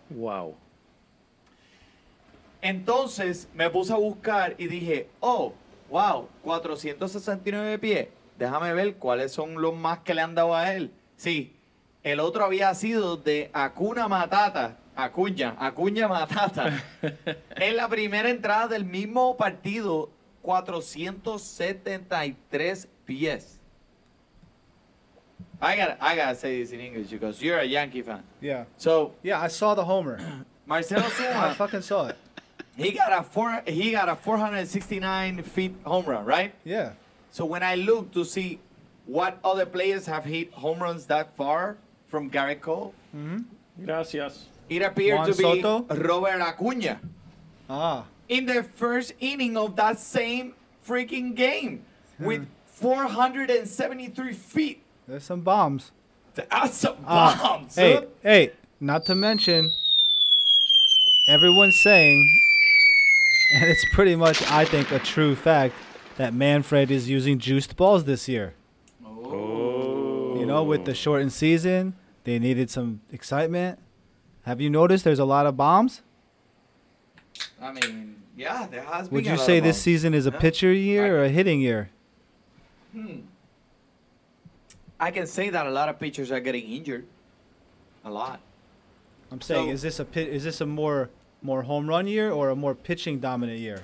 [0.10, 0.58] Wow.
[2.62, 5.54] Entonces me puse a buscar y dije, oh,
[5.90, 8.10] wow, 469 pies.
[8.38, 10.92] Déjame ver cuáles son los más que le han dado a él.
[11.16, 11.56] Sí,
[12.04, 14.78] el otro había sido de Acuna Matata.
[14.94, 16.84] Acuña, Acuña Matata.
[17.56, 20.10] en la primera entrada del mismo partido,
[20.42, 23.61] 473 pies.
[25.62, 28.24] I gotta, I gotta say this in English because you're a Yankee fan.
[28.42, 28.66] Yeah.
[28.78, 30.20] So, Yeah, I saw the homer.
[30.66, 32.18] Marcelo I Zuma, fucking saw it.
[32.76, 36.54] he got a four, he got a 469 feet home run, right?
[36.64, 36.94] Yeah.
[37.32, 38.60] So when I look to see
[39.06, 42.94] what other players have hit home runs that far from Garrett Cole,
[43.86, 44.46] Gracias.
[44.70, 45.82] it appeared Juan to be Soto?
[45.96, 47.00] Robert Acuna
[47.70, 48.06] Ah.
[48.30, 50.54] in the first inning of that same
[50.88, 51.84] freaking game
[52.20, 54.81] with 473 feet.
[55.08, 55.92] There's some bombs.
[56.36, 57.76] That's some Ah, bombs.
[57.76, 58.08] Hey, son.
[58.24, 59.70] hey, not to mention,
[61.28, 62.42] everyone's saying,
[63.54, 65.76] and it's pretty much, I think, a true fact,
[66.18, 68.54] that Manfred is using juiced balls this year.
[69.06, 70.36] Oh.
[70.40, 73.80] You know, with the shortened season, they needed some excitement.
[74.44, 76.02] Have you noticed there's a lot of bombs?
[77.62, 79.16] I mean, yeah, there has been.
[79.16, 79.84] Would a you lot say of this bombs.
[79.84, 80.40] season is a Yeah.
[80.40, 81.90] pitcher year or a hitting year?
[85.02, 87.06] I can say that a lot of pitchers are getting injured.
[88.06, 88.40] A lot.
[89.32, 91.10] I'm saying, So- is this a pit, is this a more
[91.44, 93.82] more home run year or a more pitching dominant year?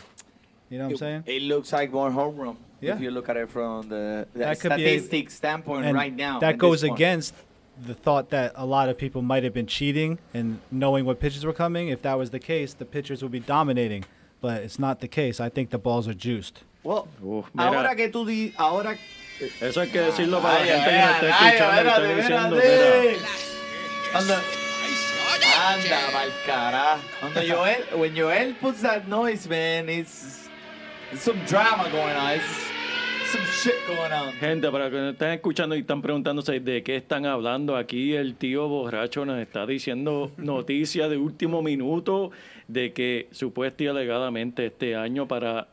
[0.70, 1.24] You know what I'm saying?
[1.26, 2.58] It looks like more home run.
[2.82, 2.94] Yeah.
[2.96, 6.40] If you look at it from the, the That a- standpoint And right now.
[6.40, 7.34] that goes against
[7.84, 11.44] the thought that a lot of people might have been cheating and knowing what pitches
[11.44, 11.88] were coming.
[11.88, 14.06] If that was the case, the pitchers would be dominating.
[14.40, 15.40] But it's not the case.
[15.40, 16.62] I think the balls are juiced.
[16.84, 18.96] Well, Uf, ahora que tú di, ahora
[19.62, 21.72] Eso hay que decirlo para Ay, la gente que nos está ay, escuchando.
[21.74, 23.28] que espérate, está diciendo, mira,
[24.14, 24.42] Anda.
[25.68, 27.02] Anda, pa'l carajo.
[27.20, 30.50] Cuando Joel, when Joel puts that noise, man, it's,
[31.12, 32.32] it's some drama going on.
[32.36, 32.72] It's
[33.32, 34.34] some shit going on.
[34.40, 38.36] Gente, para que nos estén escuchando y están preguntándose de qué están hablando, aquí el
[38.36, 42.32] tío borracho nos está diciendo noticias de último minuto
[42.68, 45.68] de que supuesta y alegadamente este año para,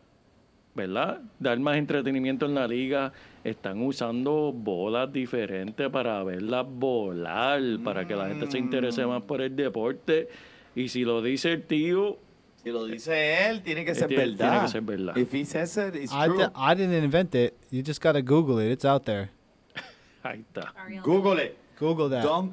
[0.75, 1.21] ¿verdad?
[1.39, 3.13] Dar más entretenimiento en la liga,
[3.45, 9.41] están usando bolas diferentes para verlas volar, para que la gente se interese más por
[9.43, 10.29] el deporte.
[10.75, 12.19] Y si lo dice el tío,
[12.63, 14.49] Si lo dice él, tiene que ser tiene- verdad.
[14.51, 15.17] tiene que ser verdad.
[15.19, 16.43] If he says it, it's I, true.
[16.57, 17.53] I didn't invent it.
[17.71, 18.73] You just got to Google it.
[18.73, 19.29] It's out there.
[20.23, 20.73] ahí está.
[20.75, 21.57] Ariel's Google it.
[21.79, 22.23] Google that.
[22.25, 22.53] Don't,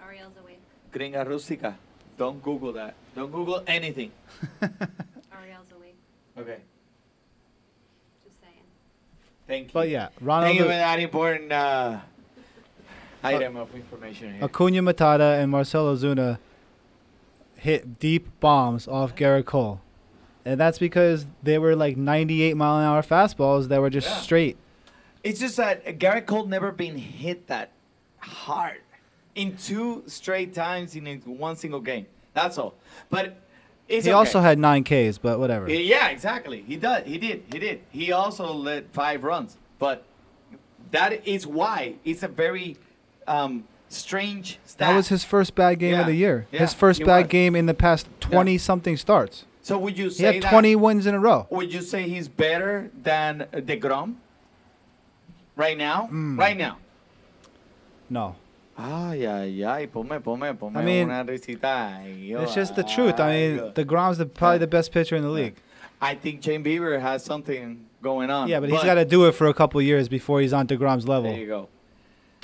[0.00, 0.60] Ariel's awake.
[0.90, 1.76] gringa rústica,
[2.16, 2.94] don't Google that.
[3.14, 4.10] Don't Google anything.
[5.30, 5.96] Ariel's awake.
[6.38, 6.58] Okay.
[9.46, 9.70] Thank you.
[9.72, 11.98] But yeah, Thank you for Ronald that important uh,
[13.22, 14.44] item of information here.
[14.44, 16.38] Acuna Matata and Marcelo Zuna
[17.56, 19.80] hit deep bombs off Garrett Cole.
[20.44, 24.16] And that's because they were like 98 mile an hour fastballs that were just Yeah.
[24.16, 24.56] straight.
[25.22, 27.70] It's just that Garrett Cole never been hit that
[28.18, 28.80] hard
[29.34, 32.06] in two straight times in one single game.
[32.34, 32.74] That's all.
[33.08, 33.36] But
[33.88, 34.16] it's he okay.
[34.16, 35.68] also had nine Ks, but whatever.
[35.70, 36.62] Yeah, exactly.
[36.62, 37.04] He does.
[37.06, 37.44] He did.
[37.52, 37.80] He did.
[37.90, 39.56] He also led five runs.
[39.78, 40.04] But
[40.90, 42.76] that is why it's a very
[43.26, 44.88] um, strange stat.
[44.90, 46.46] That was his first bad game Yeah, of the year.
[46.50, 47.30] yeah, his first bad was.
[47.30, 49.44] game in the past 20 something starts.
[49.62, 50.50] so would you say He had that?
[50.50, 51.46] 20 wins in a row.
[51.50, 54.14] Would you say he's better than Degrom?
[55.56, 56.08] Right now.
[56.12, 56.38] Mm.
[56.38, 56.78] Right now.
[58.10, 58.36] No.
[58.76, 61.98] Ay, ay, ay, ponme, ponme, ponme I mean, una risita.
[61.98, 63.20] Ay, yo, It's just the truth.
[63.20, 63.72] I mean, yo.
[63.72, 65.56] DeGrom's the, probably the best pitcher in the league.
[66.00, 68.48] I think Shane Bieber has something going on.
[68.48, 71.06] Yeah, but he's got to do it for a couple years before he's on DeGrom's
[71.06, 71.30] level.
[71.30, 71.40] There level.
[71.40, 71.68] you go.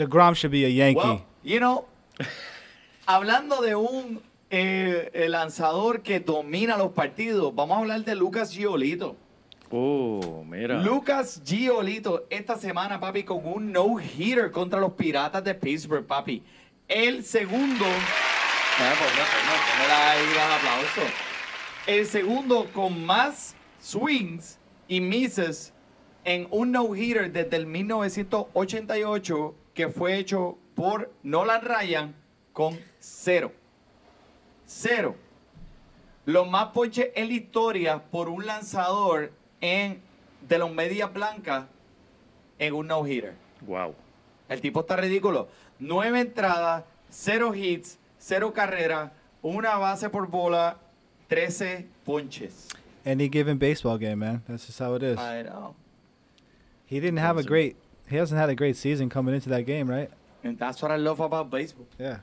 [0.07, 1.01] DeGrom should be a Yankee.
[1.01, 1.87] Well, you know,
[3.07, 9.17] hablando de un eh, lanzador que domina los partidos, vamos a hablar de Lucas Giolito.
[9.71, 10.83] Oh, mira.
[10.83, 16.43] Lucas Giolito esta semana, papi, con un no-hitter contra los Piratas de Pittsburgh, papi.
[16.89, 17.85] El segundo...
[18.79, 18.93] Ah,
[20.11, 21.13] ahí aplausos.
[21.87, 25.73] El segundo con más swings y misses
[26.25, 32.15] en un no-hitter desde el 1988 que fue hecho por Nolan Ryan
[32.53, 33.53] con cero.
[34.67, 35.15] Cero.
[36.25, 40.01] Los más ponches en la historia por un lanzador en,
[40.49, 41.67] de los medias blancas
[42.59, 43.35] en un no-hitter.
[43.67, 43.95] Wow.
[44.49, 45.49] El tipo está ridículo.
[45.79, 50.79] Nueve entradas, cero hits, cero carreras, una base por bola,
[51.29, 52.69] 13 ponches.
[53.05, 54.43] Any given baseball game, man.
[54.47, 55.19] That's just how it is.
[55.19, 55.75] I know.
[56.85, 57.77] He didn't have a great.
[58.09, 60.11] He hasn't had a great season coming into that game, right?
[60.43, 61.87] And that's what I love about baseball.
[61.99, 62.19] Yeah.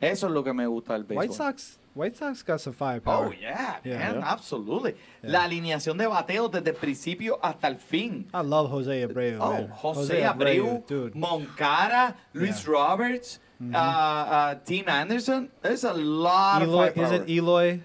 [0.00, 1.16] Eso es lo que me gusta del béisbol.
[1.16, 1.78] White Sox.
[1.98, 3.26] White Sox got some firepower.
[3.26, 3.98] Oh, yeah, Yeah.
[4.12, 4.94] man, absolutely.
[5.22, 5.30] Yeah.
[5.32, 8.28] La alineación de bateo desde el principio hasta el fin.
[8.32, 9.38] I love Jose Abreu.
[9.40, 9.68] Oh, man.
[9.82, 11.14] José Abreu, dude.
[11.16, 12.70] Moncara, Luis Yeah.
[12.72, 15.50] Roberts, uh, uh, Tim Anderson.
[15.60, 17.14] There's a lot Eloy, of is firepower.
[17.24, 17.80] it Eloy?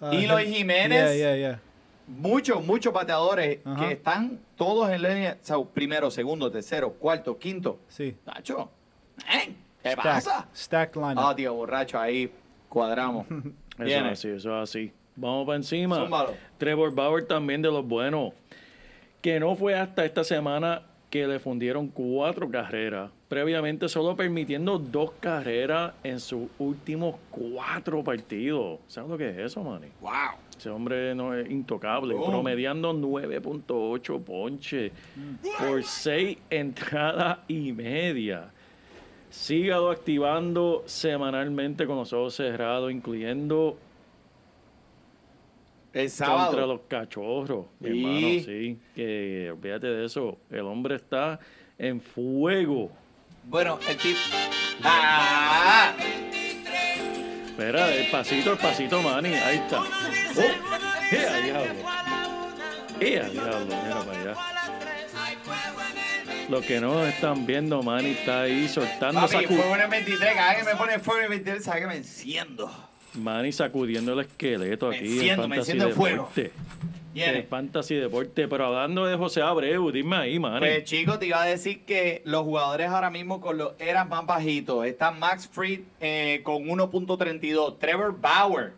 [0.00, 1.16] Uh, Eloy Jimenez.
[1.16, 1.58] Yeah, yeah, yeah.
[2.08, 3.78] Muchos, muchos bateadores Ajá.
[3.78, 5.38] que están todos en línea.
[5.40, 7.78] o sea, primero, segundo, tercero, cuarto, quinto.
[7.86, 8.16] Sí.
[8.26, 8.68] Nacho,
[9.32, 9.54] ¿eh?
[9.82, 10.48] ¿qué Stacked, pasa?
[10.52, 11.36] stacked lineup.
[11.36, 12.28] Tío, borracho, ahí
[12.72, 13.26] cuadramos.
[13.78, 14.92] Eso es así, eso es así.
[15.16, 15.96] Vamos para encima.
[15.96, 16.32] Zúmbalo.
[16.58, 18.32] Trevor Bauer también de los buenos.
[19.20, 23.10] Que no fue hasta esta semana que le fundieron cuatro carreras.
[23.28, 28.80] Previamente solo permitiendo dos carreras en sus últimos cuatro partidos.
[28.88, 29.88] ¿Sabes lo que es eso, Manny?
[30.00, 30.10] Wow.
[30.56, 32.26] Ese hombre no es intocable, Oh.
[32.30, 34.92] promediando 9.8 ponches
[35.58, 38.50] por seis entradas y media.
[39.32, 43.78] Sígalo activando semanalmente con los ojos cerrados, incluyendo
[45.94, 46.66] El contra sábado.
[46.66, 47.64] los cachorros.
[47.80, 47.96] Mi Sí.
[48.04, 48.78] hermano, sí.
[48.94, 50.36] Que olvídate de eso.
[50.50, 51.40] El hombre está
[51.78, 52.90] en fuego.
[53.44, 54.18] Bueno, el tipo.
[54.84, 55.94] ¡Ah!
[57.46, 59.32] Espera, el pasito, el pasito, Manny.
[59.32, 59.80] Ahí está.
[59.80, 61.14] ¡Oh!
[61.14, 61.74] ¡Ea, diablo!
[63.00, 63.66] ¡Ea, diablo!
[63.66, 64.34] Mira para allá.
[66.52, 70.34] Lo que no están viendo, Manny está ahí soltando, Papi, sacu- fue una 23.
[70.34, 72.70] Cada vez que me pone fuego en 23, sabe que me enciendo.
[73.14, 76.30] Manny sacudiendo el esqueleto Me aquí enciendo, en me Fantasy enciendo de fuego.
[77.14, 77.38] Viene.
[77.38, 78.48] En Fantasy Deporte.
[78.48, 80.58] Pero hablando de José Abreu, dime ahí, Manny.
[80.58, 84.26] Pues chicos, te iba a decir que los jugadores ahora mismo con los eras más
[84.26, 84.84] bajitos.
[84.84, 87.78] Está Max Fried eh, con 1.32.
[87.78, 88.74] Trevor Bauer,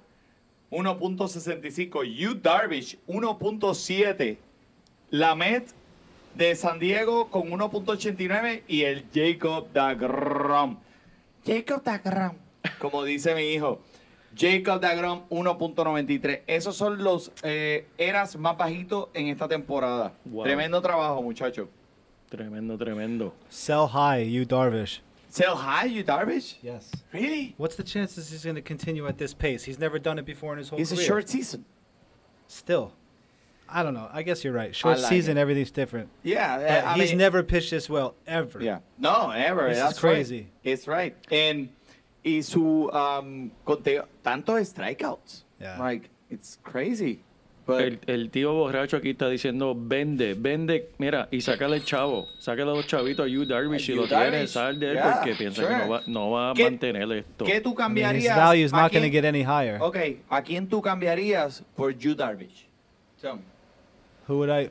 [0.70, 2.04] 1.65.
[2.04, 4.36] Yu Darvish, 1.7.
[5.10, 5.72] Lamet
[6.34, 8.62] de San Diego con 1.89.
[8.68, 10.78] Y el Jacob DeGrom.
[11.46, 12.32] Jacob DeGrom,
[12.78, 13.80] como dice mi hijo.
[14.36, 16.42] Jacob DeGrom 1.93.
[16.46, 20.12] Esos son los eh, eras más bajitos en esta temporada.
[20.24, 20.44] Wow.
[20.44, 21.68] Tremendo trabajo, muchachos.
[22.30, 23.32] Tremendo, tremendo.
[23.48, 25.00] Sell high, you Darvish.
[25.28, 26.56] Sell high, you Darvish?
[26.62, 26.90] Yes.
[27.12, 27.54] Really?
[27.58, 29.64] What's the chances he's going to continue at this pace?
[29.64, 31.06] He's never done it before in his whole It's a career.
[31.06, 31.64] short season.
[32.48, 32.92] Still,
[33.68, 34.08] I don't know.
[34.12, 34.74] I guess you're right.
[34.74, 35.40] Short like season, it.
[35.40, 36.08] everything's different.
[36.22, 36.58] Yeah.
[36.58, 38.62] But I he's mean- never pitched this well ever.
[38.62, 38.80] Yeah.
[38.98, 39.68] No, ever.
[39.68, 40.36] This is That's crazy.
[40.36, 40.72] Right.
[40.72, 41.16] It's right.
[41.30, 41.70] And
[42.24, 45.42] y su um, conteo, tantos strikeouts.
[45.60, 45.78] Yeah.
[45.78, 47.20] Like, it's crazy.
[47.66, 52.26] But El, el tío borracho aquí está diciendo, vende, vende, mira, y sácale el chavo,
[52.38, 55.14] sácale los chavitos a Yu Darvish, si Yu lo tiene, Darvish, sal de él, yeah,
[55.14, 55.74] porque piensa sure.
[55.74, 57.46] que no va, no va a mantener esto.
[57.46, 59.78] ¿qué tú I mean, his value is not going to get any higher.
[59.80, 59.96] Ok,
[60.28, 62.66] ¿a quién tú cambiarías por Yu Darvish?
[63.22, 63.42] Tell me.
[64.26, 64.70] Who would I,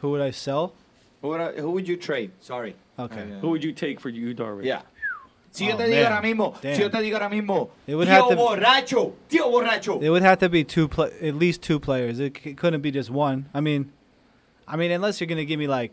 [0.00, 0.72] who would I sell?
[1.20, 2.30] Who would, I- who would you trade?
[2.40, 2.76] Sorry.
[2.98, 3.26] Okay.
[3.40, 4.64] Who would you take for you, Darvish?
[4.64, 4.82] Yeah.
[5.50, 6.12] Si yo Oh, te digo man.
[6.12, 6.74] ahora mismo, Damn.
[6.76, 10.02] si yo te digo ahora mismo, It would tío have to- borracho, tío borracho.
[10.02, 12.18] It would have to be two, pla at least two players.
[12.20, 13.46] It c- couldn't be just one.
[13.52, 13.92] I mean,
[14.66, 15.92] I mean, unless you're going to give me like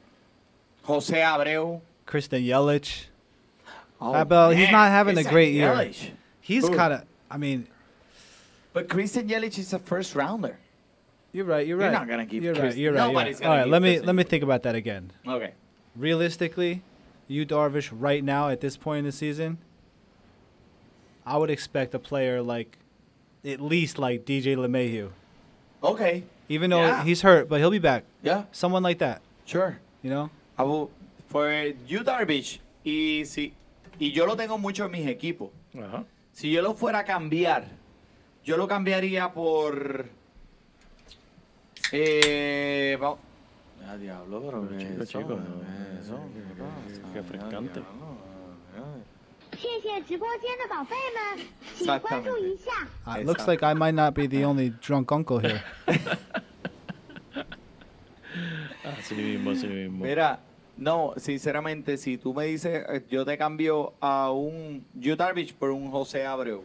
[0.86, 1.82] José Abreu.
[2.06, 3.06] Kristen Yelich.
[4.00, 5.74] Oh, Uh, but he's man, not having a Christian great year.
[5.74, 6.12] Yelich.
[6.40, 6.76] He's Who?
[6.76, 7.04] kind of.
[7.30, 7.68] I mean,
[8.72, 10.58] But Christian Yelich is a first rounder.
[11.32, 11.66] You're right.
[11.68, 11.84] You're right.
[11.86, 11.92] You're right.
[11.92, 12.44] not gonna keep.
[12.44, 12.76] You're right.
[12.76, 13.00] You're right.
[13.00, 13.42] You're nobody's right.
[13.42, 13.68] gonna All right.
[13.68, 15.12] Let me Christian let me think about that again.
[15.28, 15.54] Okay.
[15.96, 16.82] Realistically,
[17.28, 19.58] you Darvish right now at this point in the season,
[21.26, 22.78] I would expect a player like,
[23.46, 25.12] at least like DJ LeMahieu.
[25.84, 26.24] Okay.
[26.48, 27.04] Even though Yeah.
[27.04, 28.04] he's hurt, but he'll be back.
[28.24, 29.22] Yeah, Someone like that.
[29.46, 29.80] sure.
[30.02, 30.30] You know.
[30.58, 30.90] I will,
[31.28, 31.52] for
[31.88, 33.54] you Darvish, y, si,
[34.00, 35.50] y yo lo tengo mucho en mis equipos.
[35.78, 36.04] Ajá.
[36.34, 37.66] Si yo lo fuera a cambiar,
[38.44, 40.06] yo lo cambiaría por.
[41.92, 43.20] Eh, vamos.
[43.82, 47.82] Ya, diablo, pero qué chico, eso, chico, no, eso, qué, qué refrescante.
[53.18, 55.62] It looks like I might not be the only drunk uncle here.
[58.84, 60.06] Así mismo, así mismo.
[60.06, 60.40] Mira,
[60.78, 65.92] no, sinceramente, si tú me dices, eh, yo te cambio a un Utah por un
[65.92, 66.64] José Abreu.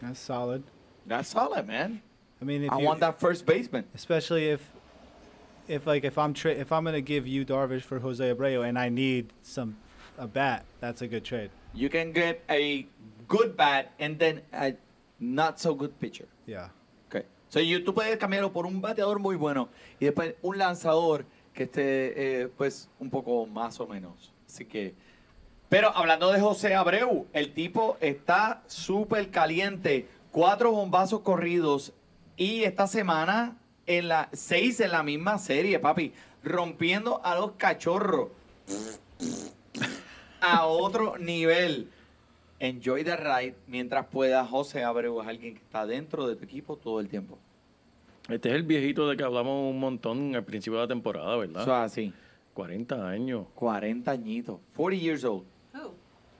[0.00, 0.62] That's solid.
[1.06, 2.02] That's solid, man.
[2.42, 3.84] I mean, if I you, want that first baseman.
[3.94, 4.60] especially if,
[5.68, 8.76] if like if I'm tra- if I'm gonna give you Darvish for Jose Abreu and
[8.76, 9.76] I need some
[10.18, 11.50] a bat, that's a good trade.
[11.72, 12.86] You can get a
[13.28, 14.74] good bat and then a
[15.20, 16.26] not so good pitcher.
[16.46, 16.68] Yeah.
[17.08, 17.24] Okay.
[17.48, 19.68] So you, tú puedes cambiarlo por un bateador muy bueno
[20.00, 21.24] y después un lanzador
[21.54, 24.32] que esté, eh, pues, un poco más o menos.
[24.48, 24.94] Así que.
[25.68, 30.08] Pero hablando de José Abreu, el tipo está súper caliente.
[30.30, 31.92] Cuatro bombazos corridos
[32.36, 38.28] y esta semana en la seis en la misma serie, papi, rompiendo a los cachorros
[40.40, 41.88] a otro nivel.
[42.58, 44.44] Enjoy the ride mientras pueda.
[44.44, 47.38] José Abreu es alguien que está dentro de tu equipo todo el tiempo.
[48.28, 51.62] Este es el viejito de que hablamos un montón al principio de la temporada, ¿verdad?
[51.62, 52.14] Eso es así.
[52.54, 53.46] 40 años.
[53.56, 54.60] 40 añitos.
[54.76, 55.44] 40 years old.
[55.74, 55.94] Who?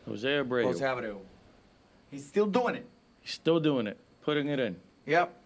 [0.07, 0.69] José Abreu.
[0.69, 1.21] José Abreu.
[2.13, 2.87] He's still doing it.
[3.23, 3.97] He's still doing it.
[4.25, 4.77] Putting it in.
[5.07, 5.42] Yep.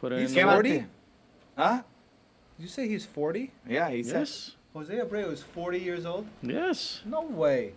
[0.00, 0.36] Putting it He's in.
[0.38, 0.70] ¿Qué the- 40?
[0.80, 0.86] te-
[1.58, 1.84] ¿Ah?
[2.56, 3.52] Did you say he's 40?
[3.68, 4.20] Yeah, he said.
[4.20, 4.56] Yes.
[4.72, 6.26] Jose Abreu is 40 years old?
[6.42, 7.02] Yes.
[7.04, 7.74] No way.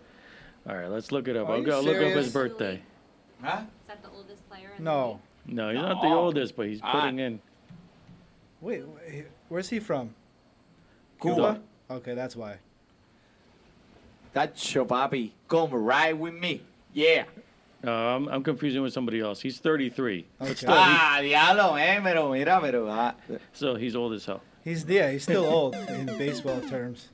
[0.68, 1.50] All right, let's look it up.
[1.50, 2.82] Are I'll you go look up his birthday.
[3.42, 3.64] Huh?
[3.82, 5.20] Is that the oldest player in No.
[5.46, 6.20] No, he's not the No.
[6.20, 7.02] oldest, but he's Ah.
[7.02, 7.42] putting in.
[8.62, 10.16] Wait, wait, where's he from?
[11.22, 11.60] Cuba.
[11.92, 12.60] Okay, that's why.
[14.32, 15.32] That's your papi.
[15.50, 16.62] Come ride with me.
[16.94, 17.26] Yeah.
[17.86, 19.41] Uh, I'm, I'm confusing with somebody else.
[19.41, 20.26] He's 33.
[20.39, 20.56] But Okay.
[20.56, 22.88] still, he- Ah, diablo, eh, pero mira, pero.
[22.89, 23.15] ah.
[23.52, 24.41] so he's old as hell.
[24.63, 27.10] He's yeah, he's still old in baseball terms.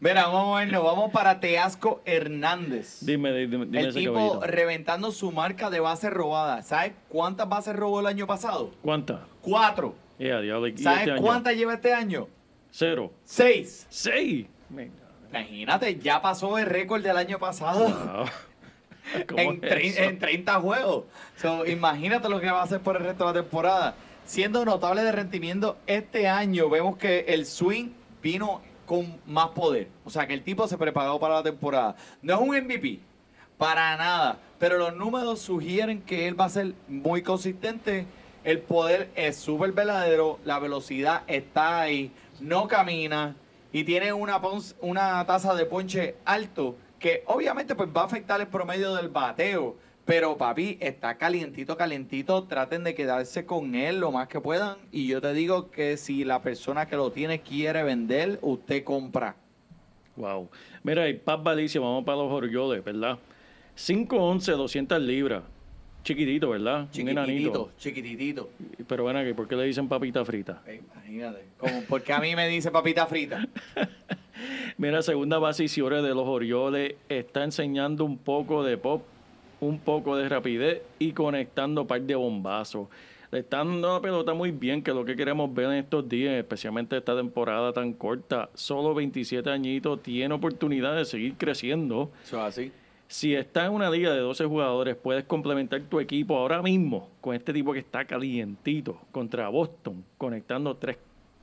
[0.00, 0.82] Mira, vamos a vernos.
[0.84, 2.98] Vamos para Teasco Hernández.
[3.00, 4.40] Dime, dime, dime el ese tipo caballito.
[4.46, 6.66] reventando su marca de bases robadas.
[6.66, 8.72] ¿Sabes cuántas bases robó el año pasado?
[8.82, 9.20] ¿Cuánta?
[9.40, 9.94] Cuatro.
[10.18, 10.66] Yeah, diablo.
[10.66, 12.28] ¿y ¿Sabes este cuántas lleva este año?
[12.70, 13.12] Cero.
[13.24, 13.86] Seis.
[13.88, 14.46] Seis.
[15.40, 17.86] Imagínate, ya pasó el récord del año pasado.
[17.88, 18.26] Wow.
[19.28, 20.02] ¿Cómo en, es tre- eso?
[20.02, 21.04] en 30 juegos.
[21.36, 23.94] So, imagínate lo que va a hacer por el resto de la temporada.
[24.24, 27.90] Siendo notable de rendimiento este año, vemos que el swing
[28.22, 29.88] vino con más poder.
[30.04, 31.96] O sea, que el tipo se preparó para la temporada.
[32.22, 33.00] No es un MVP,
[33.58, 34.38] para nada.
[34.58, 38.06] Pero los números sugieren que él va a ser muy consistente.
[38.44, 40.38] El poder es súper verdadero.
[40.44, 42.10] La velocidad está ahí.
[42.40, 43.36] No camina.
[43.74, 46.76] Y tiene una, pon- una tasa de ponche alto.
[47.00, 49.76] Que obviamente pues va a afectar el promedio del bateo.
[50.04, 52.44] Pero papi, está calientito, calientito.
[52.44, 54.76] Traten de quedarse con él lo más que puedan.
[54.92, 59.34] Y yo te digo que si la persona que lo tiene quiere vender, usted compra.
[60.14, 60.48] Wow.
[60.84, 63.18] Mira, y Paz Valicia, vamos para los Orioles, ¿verdad?
[63.76, 65.42] 5'11", 200 libras.
[66.04, 66.82] Chiquitito, ¿verdad?
[66.82, 68.50] Un Chiquititito, chiquititito.
[68.86, 70.62] Pero aquí, ¿por qué le dicen papita frita?
[70.66, 71.44] Eh, Imagínate.
[71.56, 73.48] Como porque a mí me dice papita frita.
[74.76, 79.02] Mira, segunda base Isiore de los Orioles está enseñando un poco de pop,
[79.60, 82.88] un poco de rapidez y conectando un par de bombazos.
[83.30, 86.06] Le están dando la pelota muy bien, que es lo que queremos ver en estos
[86.06, 88.50] días, especialmente esta temporada tan corta.
[88.52, 92.12] Solo 27 añitos, tiene oportunidad de seguir creciendo.
[92.22, 92.72] Eso es así.
[93.14, 97.36] Si estás en una liga de 12 jugadores, puedes complementar tu equipo ahora mismo con
[97.36, 100.98] este tipo que está calientito contra Boston, conectando tres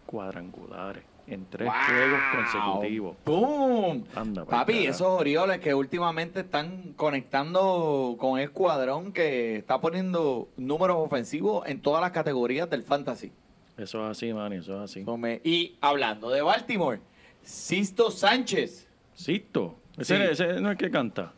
[0.05, 3.15] cuadrangulares en tres juegos consecutivos.
[3.23, 4.03] ¡Pum!
[4.13, 10.97] Anda, Papi, esos Orioles que últimamente están conectando con el escuadrón que está poniendo números
[10.99, 13.31] ofensivos en todas las categorías del fantasy.
[13.77, 15.05] Eso es así, Manny, eso es así.
[15.45, 16.99] Y hablando de Baltimore,
[17.41, 18.89] Sisto Sánchez.
[19.13, 20.23] Sisto, ese, Sí.
[20.34, 21.31] ese no es el que canta.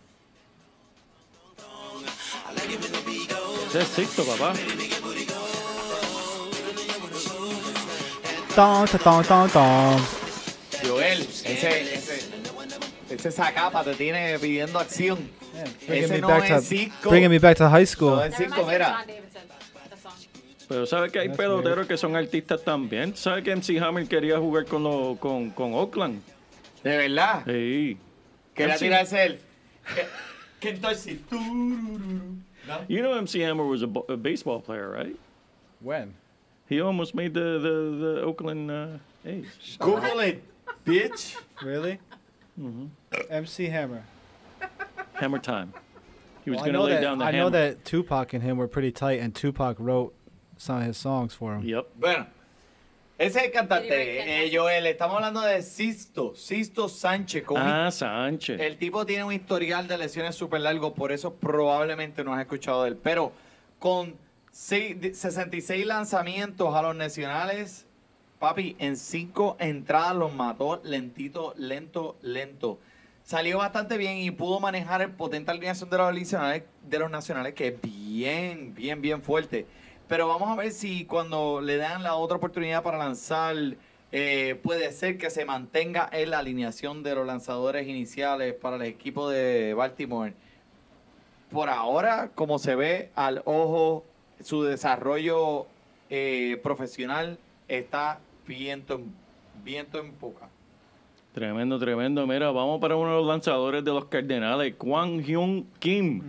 [3.79, 4.53] Es Sisto, papá.
[8.55, 10.01] Ta, dun, dun, dun.
[10.87, 12.19] Joel, ese, ese,
[13.09, 15.29] ese sacapa te tiene pidiendo acción.
[15.87, 18.21] Bringing, Ese me no back es to, bringing me back to high No school.
[18.23, 19.05] es That cinco, mira.
[20.67, 23.15] Pero sabes que hay That's peloteros que son artistas también.
[23.15, 26.21] ¿Sabes que MC Hammer quería jugar con, lo- con, con Oakland?
[26.83, 27.43] De verdad.
[27.45, 27.97] Sí.
[28.53, 29.39] Quería tirarse él.
[29.95, 30.07] Que-
[30.59, 31.17] Que entonces.
[31.29, 32.37] turururu.
[32.67, 32.81] ¿No?
[32.87, 35.15] You know MC Hammer was a, baseball player, right?
[35.81, 36.13] When?
[36.67, 38.87] He almost made the, the, the Oakland uh,
[39.25, 39.77] A's.
[39.79, 40.41] Google it,
[40.85, 41.35] bitch.
[41.61, 41.99] Really?
[42.59, 42.85] Mm-hmm.
[43.29, 44.03] MC Hammer.
[45.13, 45.73] Hammer time.
[46.45, 47.43] He was Well, I going to know lay that down the I hammer.
[47.45, 50.13] know that Tupac and him were pretty tight, and Tupac wrote
[50.57, 51.63] some of his songs for him.
[51.63, 51.87] Yep.
[51.99, 52.27] Bueno,
[53.17, 54.85] ese es el cantante, eh, Joel.
[54.87, 57.43] Estamos hablando de Sisto, Sisto Sánchez.
[57.43, 58.59] Con un- Ah, Sánchez.
[58.59, 62.83] El tipo tiene un historial de lesiones súper largo, por eso probablemente no has escuchado
[62.83, 62.97] de él.
[63.01, 63.31] Pero
[63.79, 64.15] con
[64.51, 67.85] seis- de- 66 lanzamientos a los nacionales,
[68.39, 72.79] papi, en cinco entradas los mató lentito, lento, lento.
[73.23, 77.53] Salió bastante bien y pudo manejar el potente alineación de los nacionales, de los nacionales
[77.53, 79.65] que es bien, bien, bien fuerte.
[80.13, 83.55] Pero vamos a ver si cuando le dan la otra oportunidad para lanzar
[84.11, 88.83] eh, puede ser que se mantenga en la alineación de los lanzadores iniciales para el
[88.83, 90.35] equipo de Baltimore.
[91.49, 94.05] Por ahora, como se ve al ojo,
[94.39, 95.65] su desarrollo
[96.11, 99.15] eh, profesional está viento en,
[99.63, 100.47] viento en poca.
[101.33, 102.27] Tremendo, tremendo.
[102.27, 106.21] Mira, vamos para uno de los lanzadores de los Cardenales, Kwang Hyun Kim.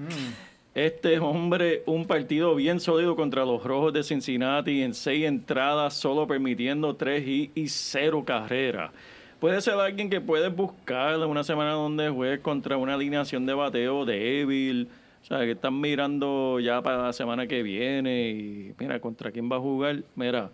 [0.74, 6.26] Este hombre, un partido bien sólido contra los Rojos de Cincinnati en seis entradas, solo
[6.26, 8.90] permitiendo tres y, y cero carreras.
[9.38, 14.04] Puede ser alguien que puedes buscar una semana donde juegues contra una alineación de bateo
[14.04, 14.88] débil.
[15.22, 19.48] O sea, que están mirando ya para la semana que viene y mira, ¿contra quién
[19.48, 20.02] va a jugar?
[20.16, 20.50] Mira,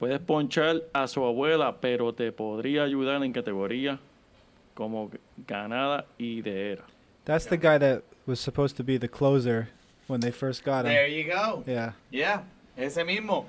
[0.00, 4.00] puedes ponchar a su abuela, pero te podría ayudar en categoría
[4.74, 5.12] como
[5.46, 6.99] ganada y de era.
[7.24, 9.68] That's the guy that was supposed to be the closer
[10.06, 10.92] when they first got him.
[10.92, 11.62] There you go.
[11.66, 11.92] Yeah.
[12.10, 12.42] Yeah,
[12.76, 13.44] ese mismo.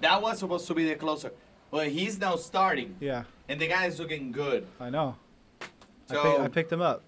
[0.00, 1.32] That was supposed to be the closer.
[1.70, 2.96] But he's now starting.
[3.00, 3.24] Yeah.
[3.48, 4.66] And the guy is looking good.
[4.80, 5.16] I know.
[5.60, 7.02] I, So, pick, I picked him up.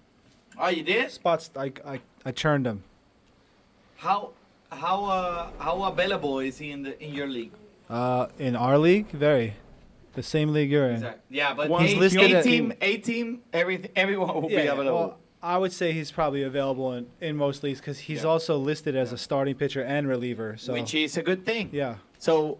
[0.57, 1.11] oh, you did?
[1.11, 1.49] Spots.
[1.55, 2.83] I I I churned him.
[3.97, 4.31] How
[4.71, 7.51] how uh how available is he in the in your league?
[7.89, 9.55] Uh, in our league, very.
[10.13, 10.95] The same league you're in.
[10.95, 11.37] Exactly.
[11.37, 14.93] Yeah, but Once a, listed a team, a team, everything, everyone will be available.
[14.93, 18.29] well, I would say he's probably available in, in most leagues because he's Yeah.
[18.31, 20.57] also listed as a starting pitcher and reliever.
[20.57, 21.69] So which is a good thing.
[21.71, 22.57] yeah, So,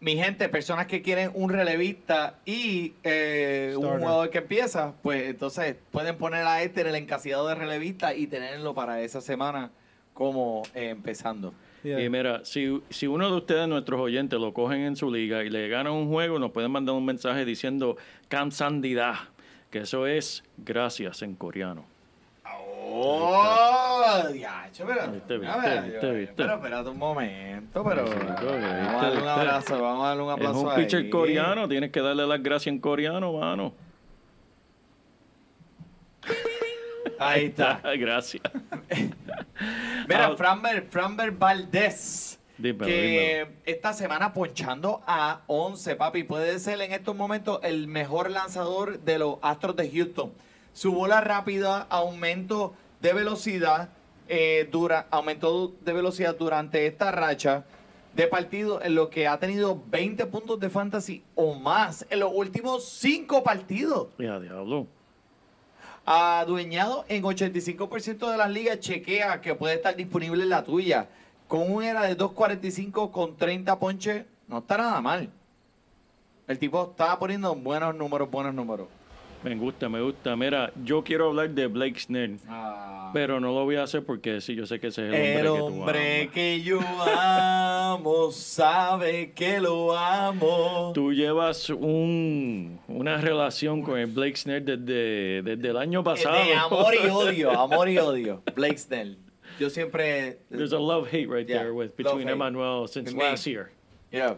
[0.00, 5.76] mi gente, personas que quieren un relevista y eh, un jugador que empieza, pues entonces
[5.92, 9.70] pueden poner a este en el encasillado de relevista y tenerlo para esa semana
[10.14, 11.52] como eh, empezando.
[11.84, 12.00] yeah.
[12.00, 15.50] Y mira, si, si uno de ustedes, nuestros oyentes, lo cogen en su liga y
[15.50, 17.96] le ganan un juego, nos pueden mandar un mensaje diciendo
[18.28, 19.28] Kamsandida,
[19.70, 21.84] que eso es gracias en coreano.
[23.00, 24.28] ¡Oh!
[24.32, 26.34] Diacho, pero, Viste, a viste, ver, viste, viste.
[26.36, 30.22] Pero espérate un momento, pero Sí, vamos a darle un viste, abrazo, vamos a darle
[30.22, 30.76] un Es aplauso un ahí.
[30.84, 33.72] pitcher coreano, tienes que darle las gracias en coreano, mano.
[37.18, 37.80] Ahí está.
[37.98, 38.42] gracias.
[40.08, 46.80] Mira, Ah, Framber, Framber Valdez, Dímelo, que esta semana ponchando a 11, papi, puede ser
[46.80, 50.32] en estos momentos el mejor lanzador de los Astros de Houston.
[50.72, 53.90] Su bola rápida, aumento de velocidad,
[54.28, 57.64] eh, dura, aumento de velocidad durante esta racha
[58.14, 62.32] de partido en lo que ha tenido 20 puntos de fantasy o más en los
[62.34, 64.08] últimos 5 partidos.
[64.18, 64.86] Ya, diablo.
[66.04, 71.08] Adueñado en 85% de las ligas, chequea que puede estar disponible en la tuya.
[71.46, 75.30] Con un era de 2.45 con 30 ponches, no está nada mal.
[76.46, 78.88] El tipo está poniendo buenos números, buenos números.
[79.44, 80.34] Me gusta, me gusta.
[80.36, 82.38] Mira, yo quiero hablar de Blake Snell,
[83.12, 85.46] pero no lo voy a hacer porque sí, yo sé que ese es el El
[85.46, 90.86] hombre, hombre que tú que yo amo sabe que lo amo.
[90.86, 90.92] amas.
[90.94, 96.36] Tú llevas un, una relación con el Blake Snell desde, desde el año pasado.
[96.44, 98.42] De amor y odio, amor y odio.
[98.56, 99.18] Blake Snell.
[99.60, 100.38] Yo siempre.
[100.50, 102.32] There's a love-hate right Yeah, there with, love between hate.
[102.34, 103.70] Emmanuel since last year.
[104.12, 104.36] Yeah.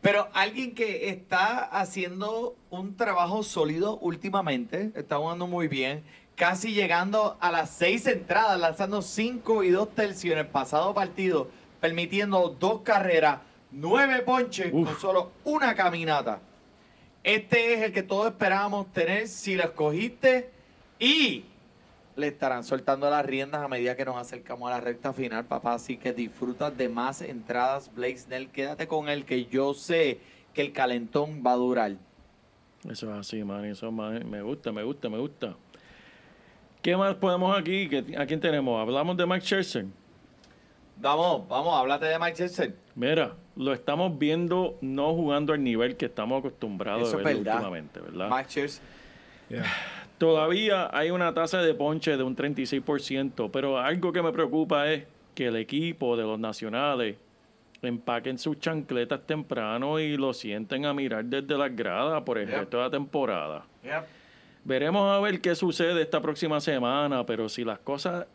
[0.00, 6.04] Pero alguien que está haciendo un trabajo sólido últimamente, está jugando muy bien,
[6.36, 11.48] casi llegando a las seis entradas, lanzando cinco y dos tercios en el pasado partido,
[11.80, 13.40] permitiendo dos carreras,
[13.72, 14.88] nueve ponches Uf.
[14.88, 16.40] con solo una caminata.
[17.24, 20.50] Este es el que todos esperábamos tener si lo escogiste
[21.00, 21.44] y
[22.18, 25.74] le estarán soltando las riendas a medida que nos acercamos a la recta final, papá.
[25.74, 28.48] Así que disfrutas de más entradas, Blake Snell.
[28.50, 30.18] Quédate con él, que yo sé
[30.52, 31.92] que el calentón va a durar.
[32.90, 33.64] Eso es así, man.
[33.64, 35.54] Eso man, me gusta, me gusta, me gusta.
[36.82, 37.88] ¿Qué más podemos aquí?
[37.88, 38.80] ¿Qué- ¿A quién tenemos?
[38.80, 39.86] Hablamos de Mike Scherzer.
[41.00, 42.74] Vamos, vamos, háblate de Mike Jensen.
[42.96, 47.54] Mira, lo estamos viendo no jugando al nivel que estamos acostumbrados Eso a verdad.
[47.54, 48.28] últimamente, ¿verdad?
[48.28, 48.82] Mike Scherzer.
[49.48, 49.64] Yeah.
[50.18, 55.04] Todavía hay una tasa de ponche de un 36%, pero algo que me preocupa es
[55.34, 57.16] que el equipo de los nacionales
[57.82, 62.58] empaquen sus chancletas temprano y lo sienten a mirar desde las gradas por el Yep.
[62.58, 63.64] resto de la temporada.
[64.64, 68.26] Veremos a ver qué sucede esta próxima semana, pero si las cosas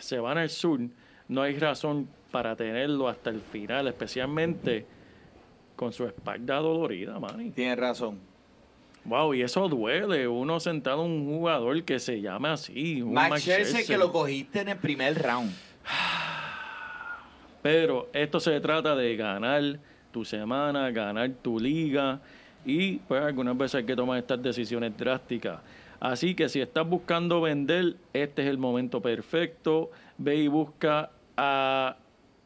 [0.00, 0.80] se van al sur,
[1.28, 4.84] no hay razón para tenerlo hasta el final, especialmente
[5.76, 7.50] con su espalda dolorida, Manny.
[7.52, 8.18] Tienes razón.
[9.08, 13.02] Wow, y eso duele, uno sentado en un jugador que se llame así.
[13.02, 13.86] un Scherzer.
[13.86, 15.52] que lo cogiste en el primer round.
[17.62, 19.78] Pero esto se trata de ganar
[20.10, 22.20] tu semana, ganar tu liga
[22.64, 25.60] y pues algunas veces hay que tomar estas decisiones drásticas.
[26.00, 29.90] Así que si estás buscando vender, este es el momento perfecto.
[30.18, 31.96] Ve y busca a...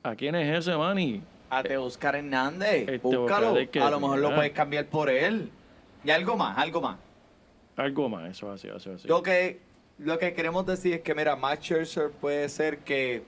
[0.02, 1.22] ¿A quién es ese, Manny?
[1.50, 2.88] A Oscar Hernández.
[2.88, 3.54] Este Búscalo.
[3.54, 5.50] A lo mejor lo puedes cambiar por él.
[6.05, 6.96] Y algo más, algo más.
[7.76, 9.09] Algo más, eso es así, eso es así.
[9.09, 9.61] Lo que,
[9.98, 13.22] lo que queremos decir es que, mira, Max Scherzer puede ser que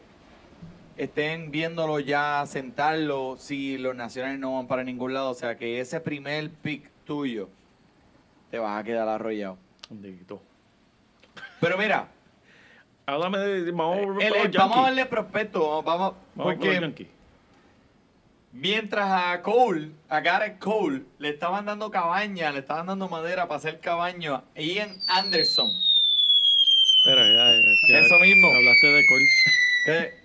[0.96, 5.30] estén viéndolo ya, sentarlo, si los nacionales no van para ningún lado.
[5.30, 7.48] O sea, que ese primer pick tuyo
[8.50, 9.56] te vas a quedar arrollado.
[11.60, 12.08] Pero mira,
[13.04, 13.72] Háblame de.
[13.72, 17.02] Vamos, el- con el- los vamos a darle prospecto, vamos, Vamos porque.
[18.52, 23.58] Mientras a Cole, a Garrett Cole, le estaban dando cabaña, le estaban dando madera para
[23.58, 25.70] hacer cabaño a Ian Anderson.
[26.98, 27.98] Espera, ya, ya, ya.
[28.00, 28.48] Eso mismo.
[28.48, 29.26] Hablaste de Cole.
[29.84, 30.22] que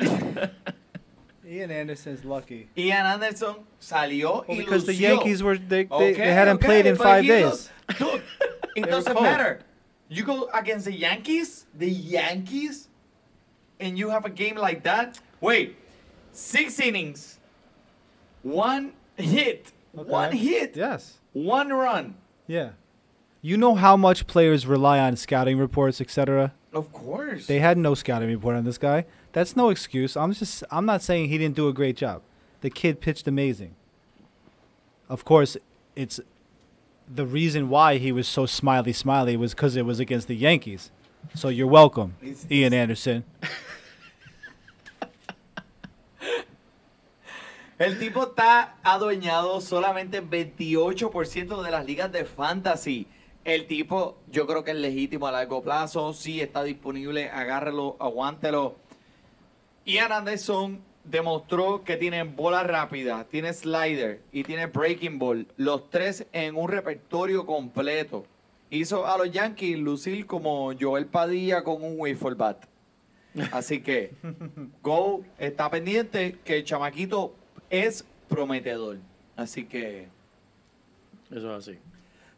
[1.50, 2.68] Ian Anderson's lucky.
[2.76, 4.94] Ian Anderson salió Well, y because the.
[4.94, 7.70] Yankees were they, they, Okay, they hadn't okay, played in five days.
[7.98, 8.22] look- Dude,
[8.76, 9.60] it doesn't matter.
[10.08, 12.88] You go against the Yankees, the Yankees,
[13.80, 15.18] and you have a game like that.
[15.40, 15.76] Wait,
[16.32, 17.38] six innings,
[18.42, 21.18] one hit, one hit, Yes.
[21.32, 22.14] one run.
[22.46, 22.70] Yeah.
[23.42, 26.52] You know how much players rely on scouting reports, etc.
[26.72, 27.46] Of course.
[27.46, 29.06] They had no scouting report on this guy.
[29.32, 30.16] That's no excuse.
[30.16, 32.22] I'm just I'm not saying he didn't do a great job.
[32.60, 33.74] The kid pitched amazing.
[35.08, 35.56] Of course,
[35.96, 36.20] it's
[37.12, 40.90] the reason why he was so smiley smiley was cuz it was against the Yankees.
[41.34, 42.16] So you're welcome,
[42.50, 43.24] Ian Anderson.
[47.80, 53.06] El tipo está adueñado solamente 28% de las ligas de fantasy.
[53.42, 56.12] El tipo, yo creo que es legítimo a largo plazo.
[56.12, 58.76] Sí está disponible, agárrelo, aguántelo.
[59.86, 65.46] Ian Anderson demostró que tiene bola rápida, tiene slider y tiene breaking ball.
[65.56, 68.26] Los tres en un repertorio completo.
[68.68, 72.62] Hizo a los Yankees lucir como Joel Padilla con un wiffle bat.
[73.52, 74.12] Así que,
[74.82, 77.36] Go está pendiente que el chamaquito
[77.70, 78.98] es prometedor.
[79.36, 80.08] Así que,
[81.30, 81.78] Eso es así.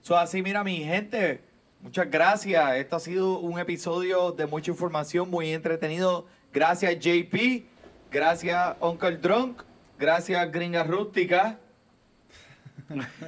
[0.02, 1.40] so, así mira mi gente,
[1.80, 2.76] muchas gracias.
[2.76, 6.26] Esto ha sido un episodio de mucha información, muy entretenido.
[6.52, 7.64] Gracias JP,
[8.10, 9.62] gracias Uncle Drunk,
[9.98, 11.58] gracias Gringa Rústica,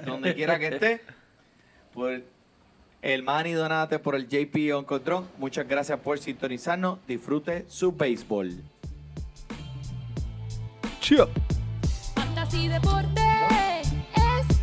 [0.06, 1.00] donde quiera que esté.
[1.94, 2.22] Por
[3.00, 5.26] el Manny Donate, por el JP Uncle Drunk.
[5.38, 6.98] Muchas gracias por sintonizarnos.
[7.06, 8.62] Disfrute su béisbol.
[11.00, 11.26] Chill.
[12.54, 13.20] Fantasy Deporte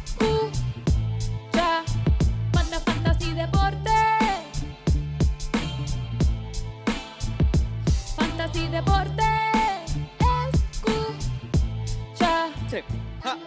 [0.07, 1.83] escucha.
[2.53, 3.89] Manda Fantasy Deporte.
[8.15, 9.23] Fantasy Deporte
[10.53, 12.47] escucha.
[12.69, 12.77] Sí.
[13.23, 13.37] Ja.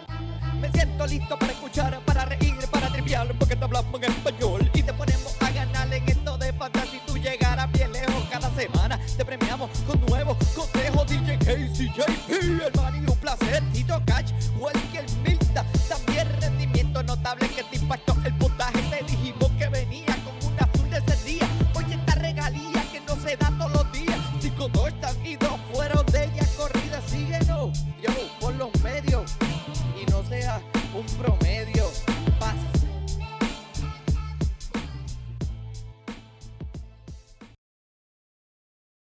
[0.61, 4.83] Me siento listo para escuchar, para reír, para triviar, porque te hablamos en español y
[4.83, 7.01] te ponemos a ganar en esto de fantasy.
[7.07, 8.99] Tú llegarás bien lejos cada semana.
[9.17, 11.07] Te premiamos con nuevos consejos.
[11.07, 12.94] DJ KCJP, hermano,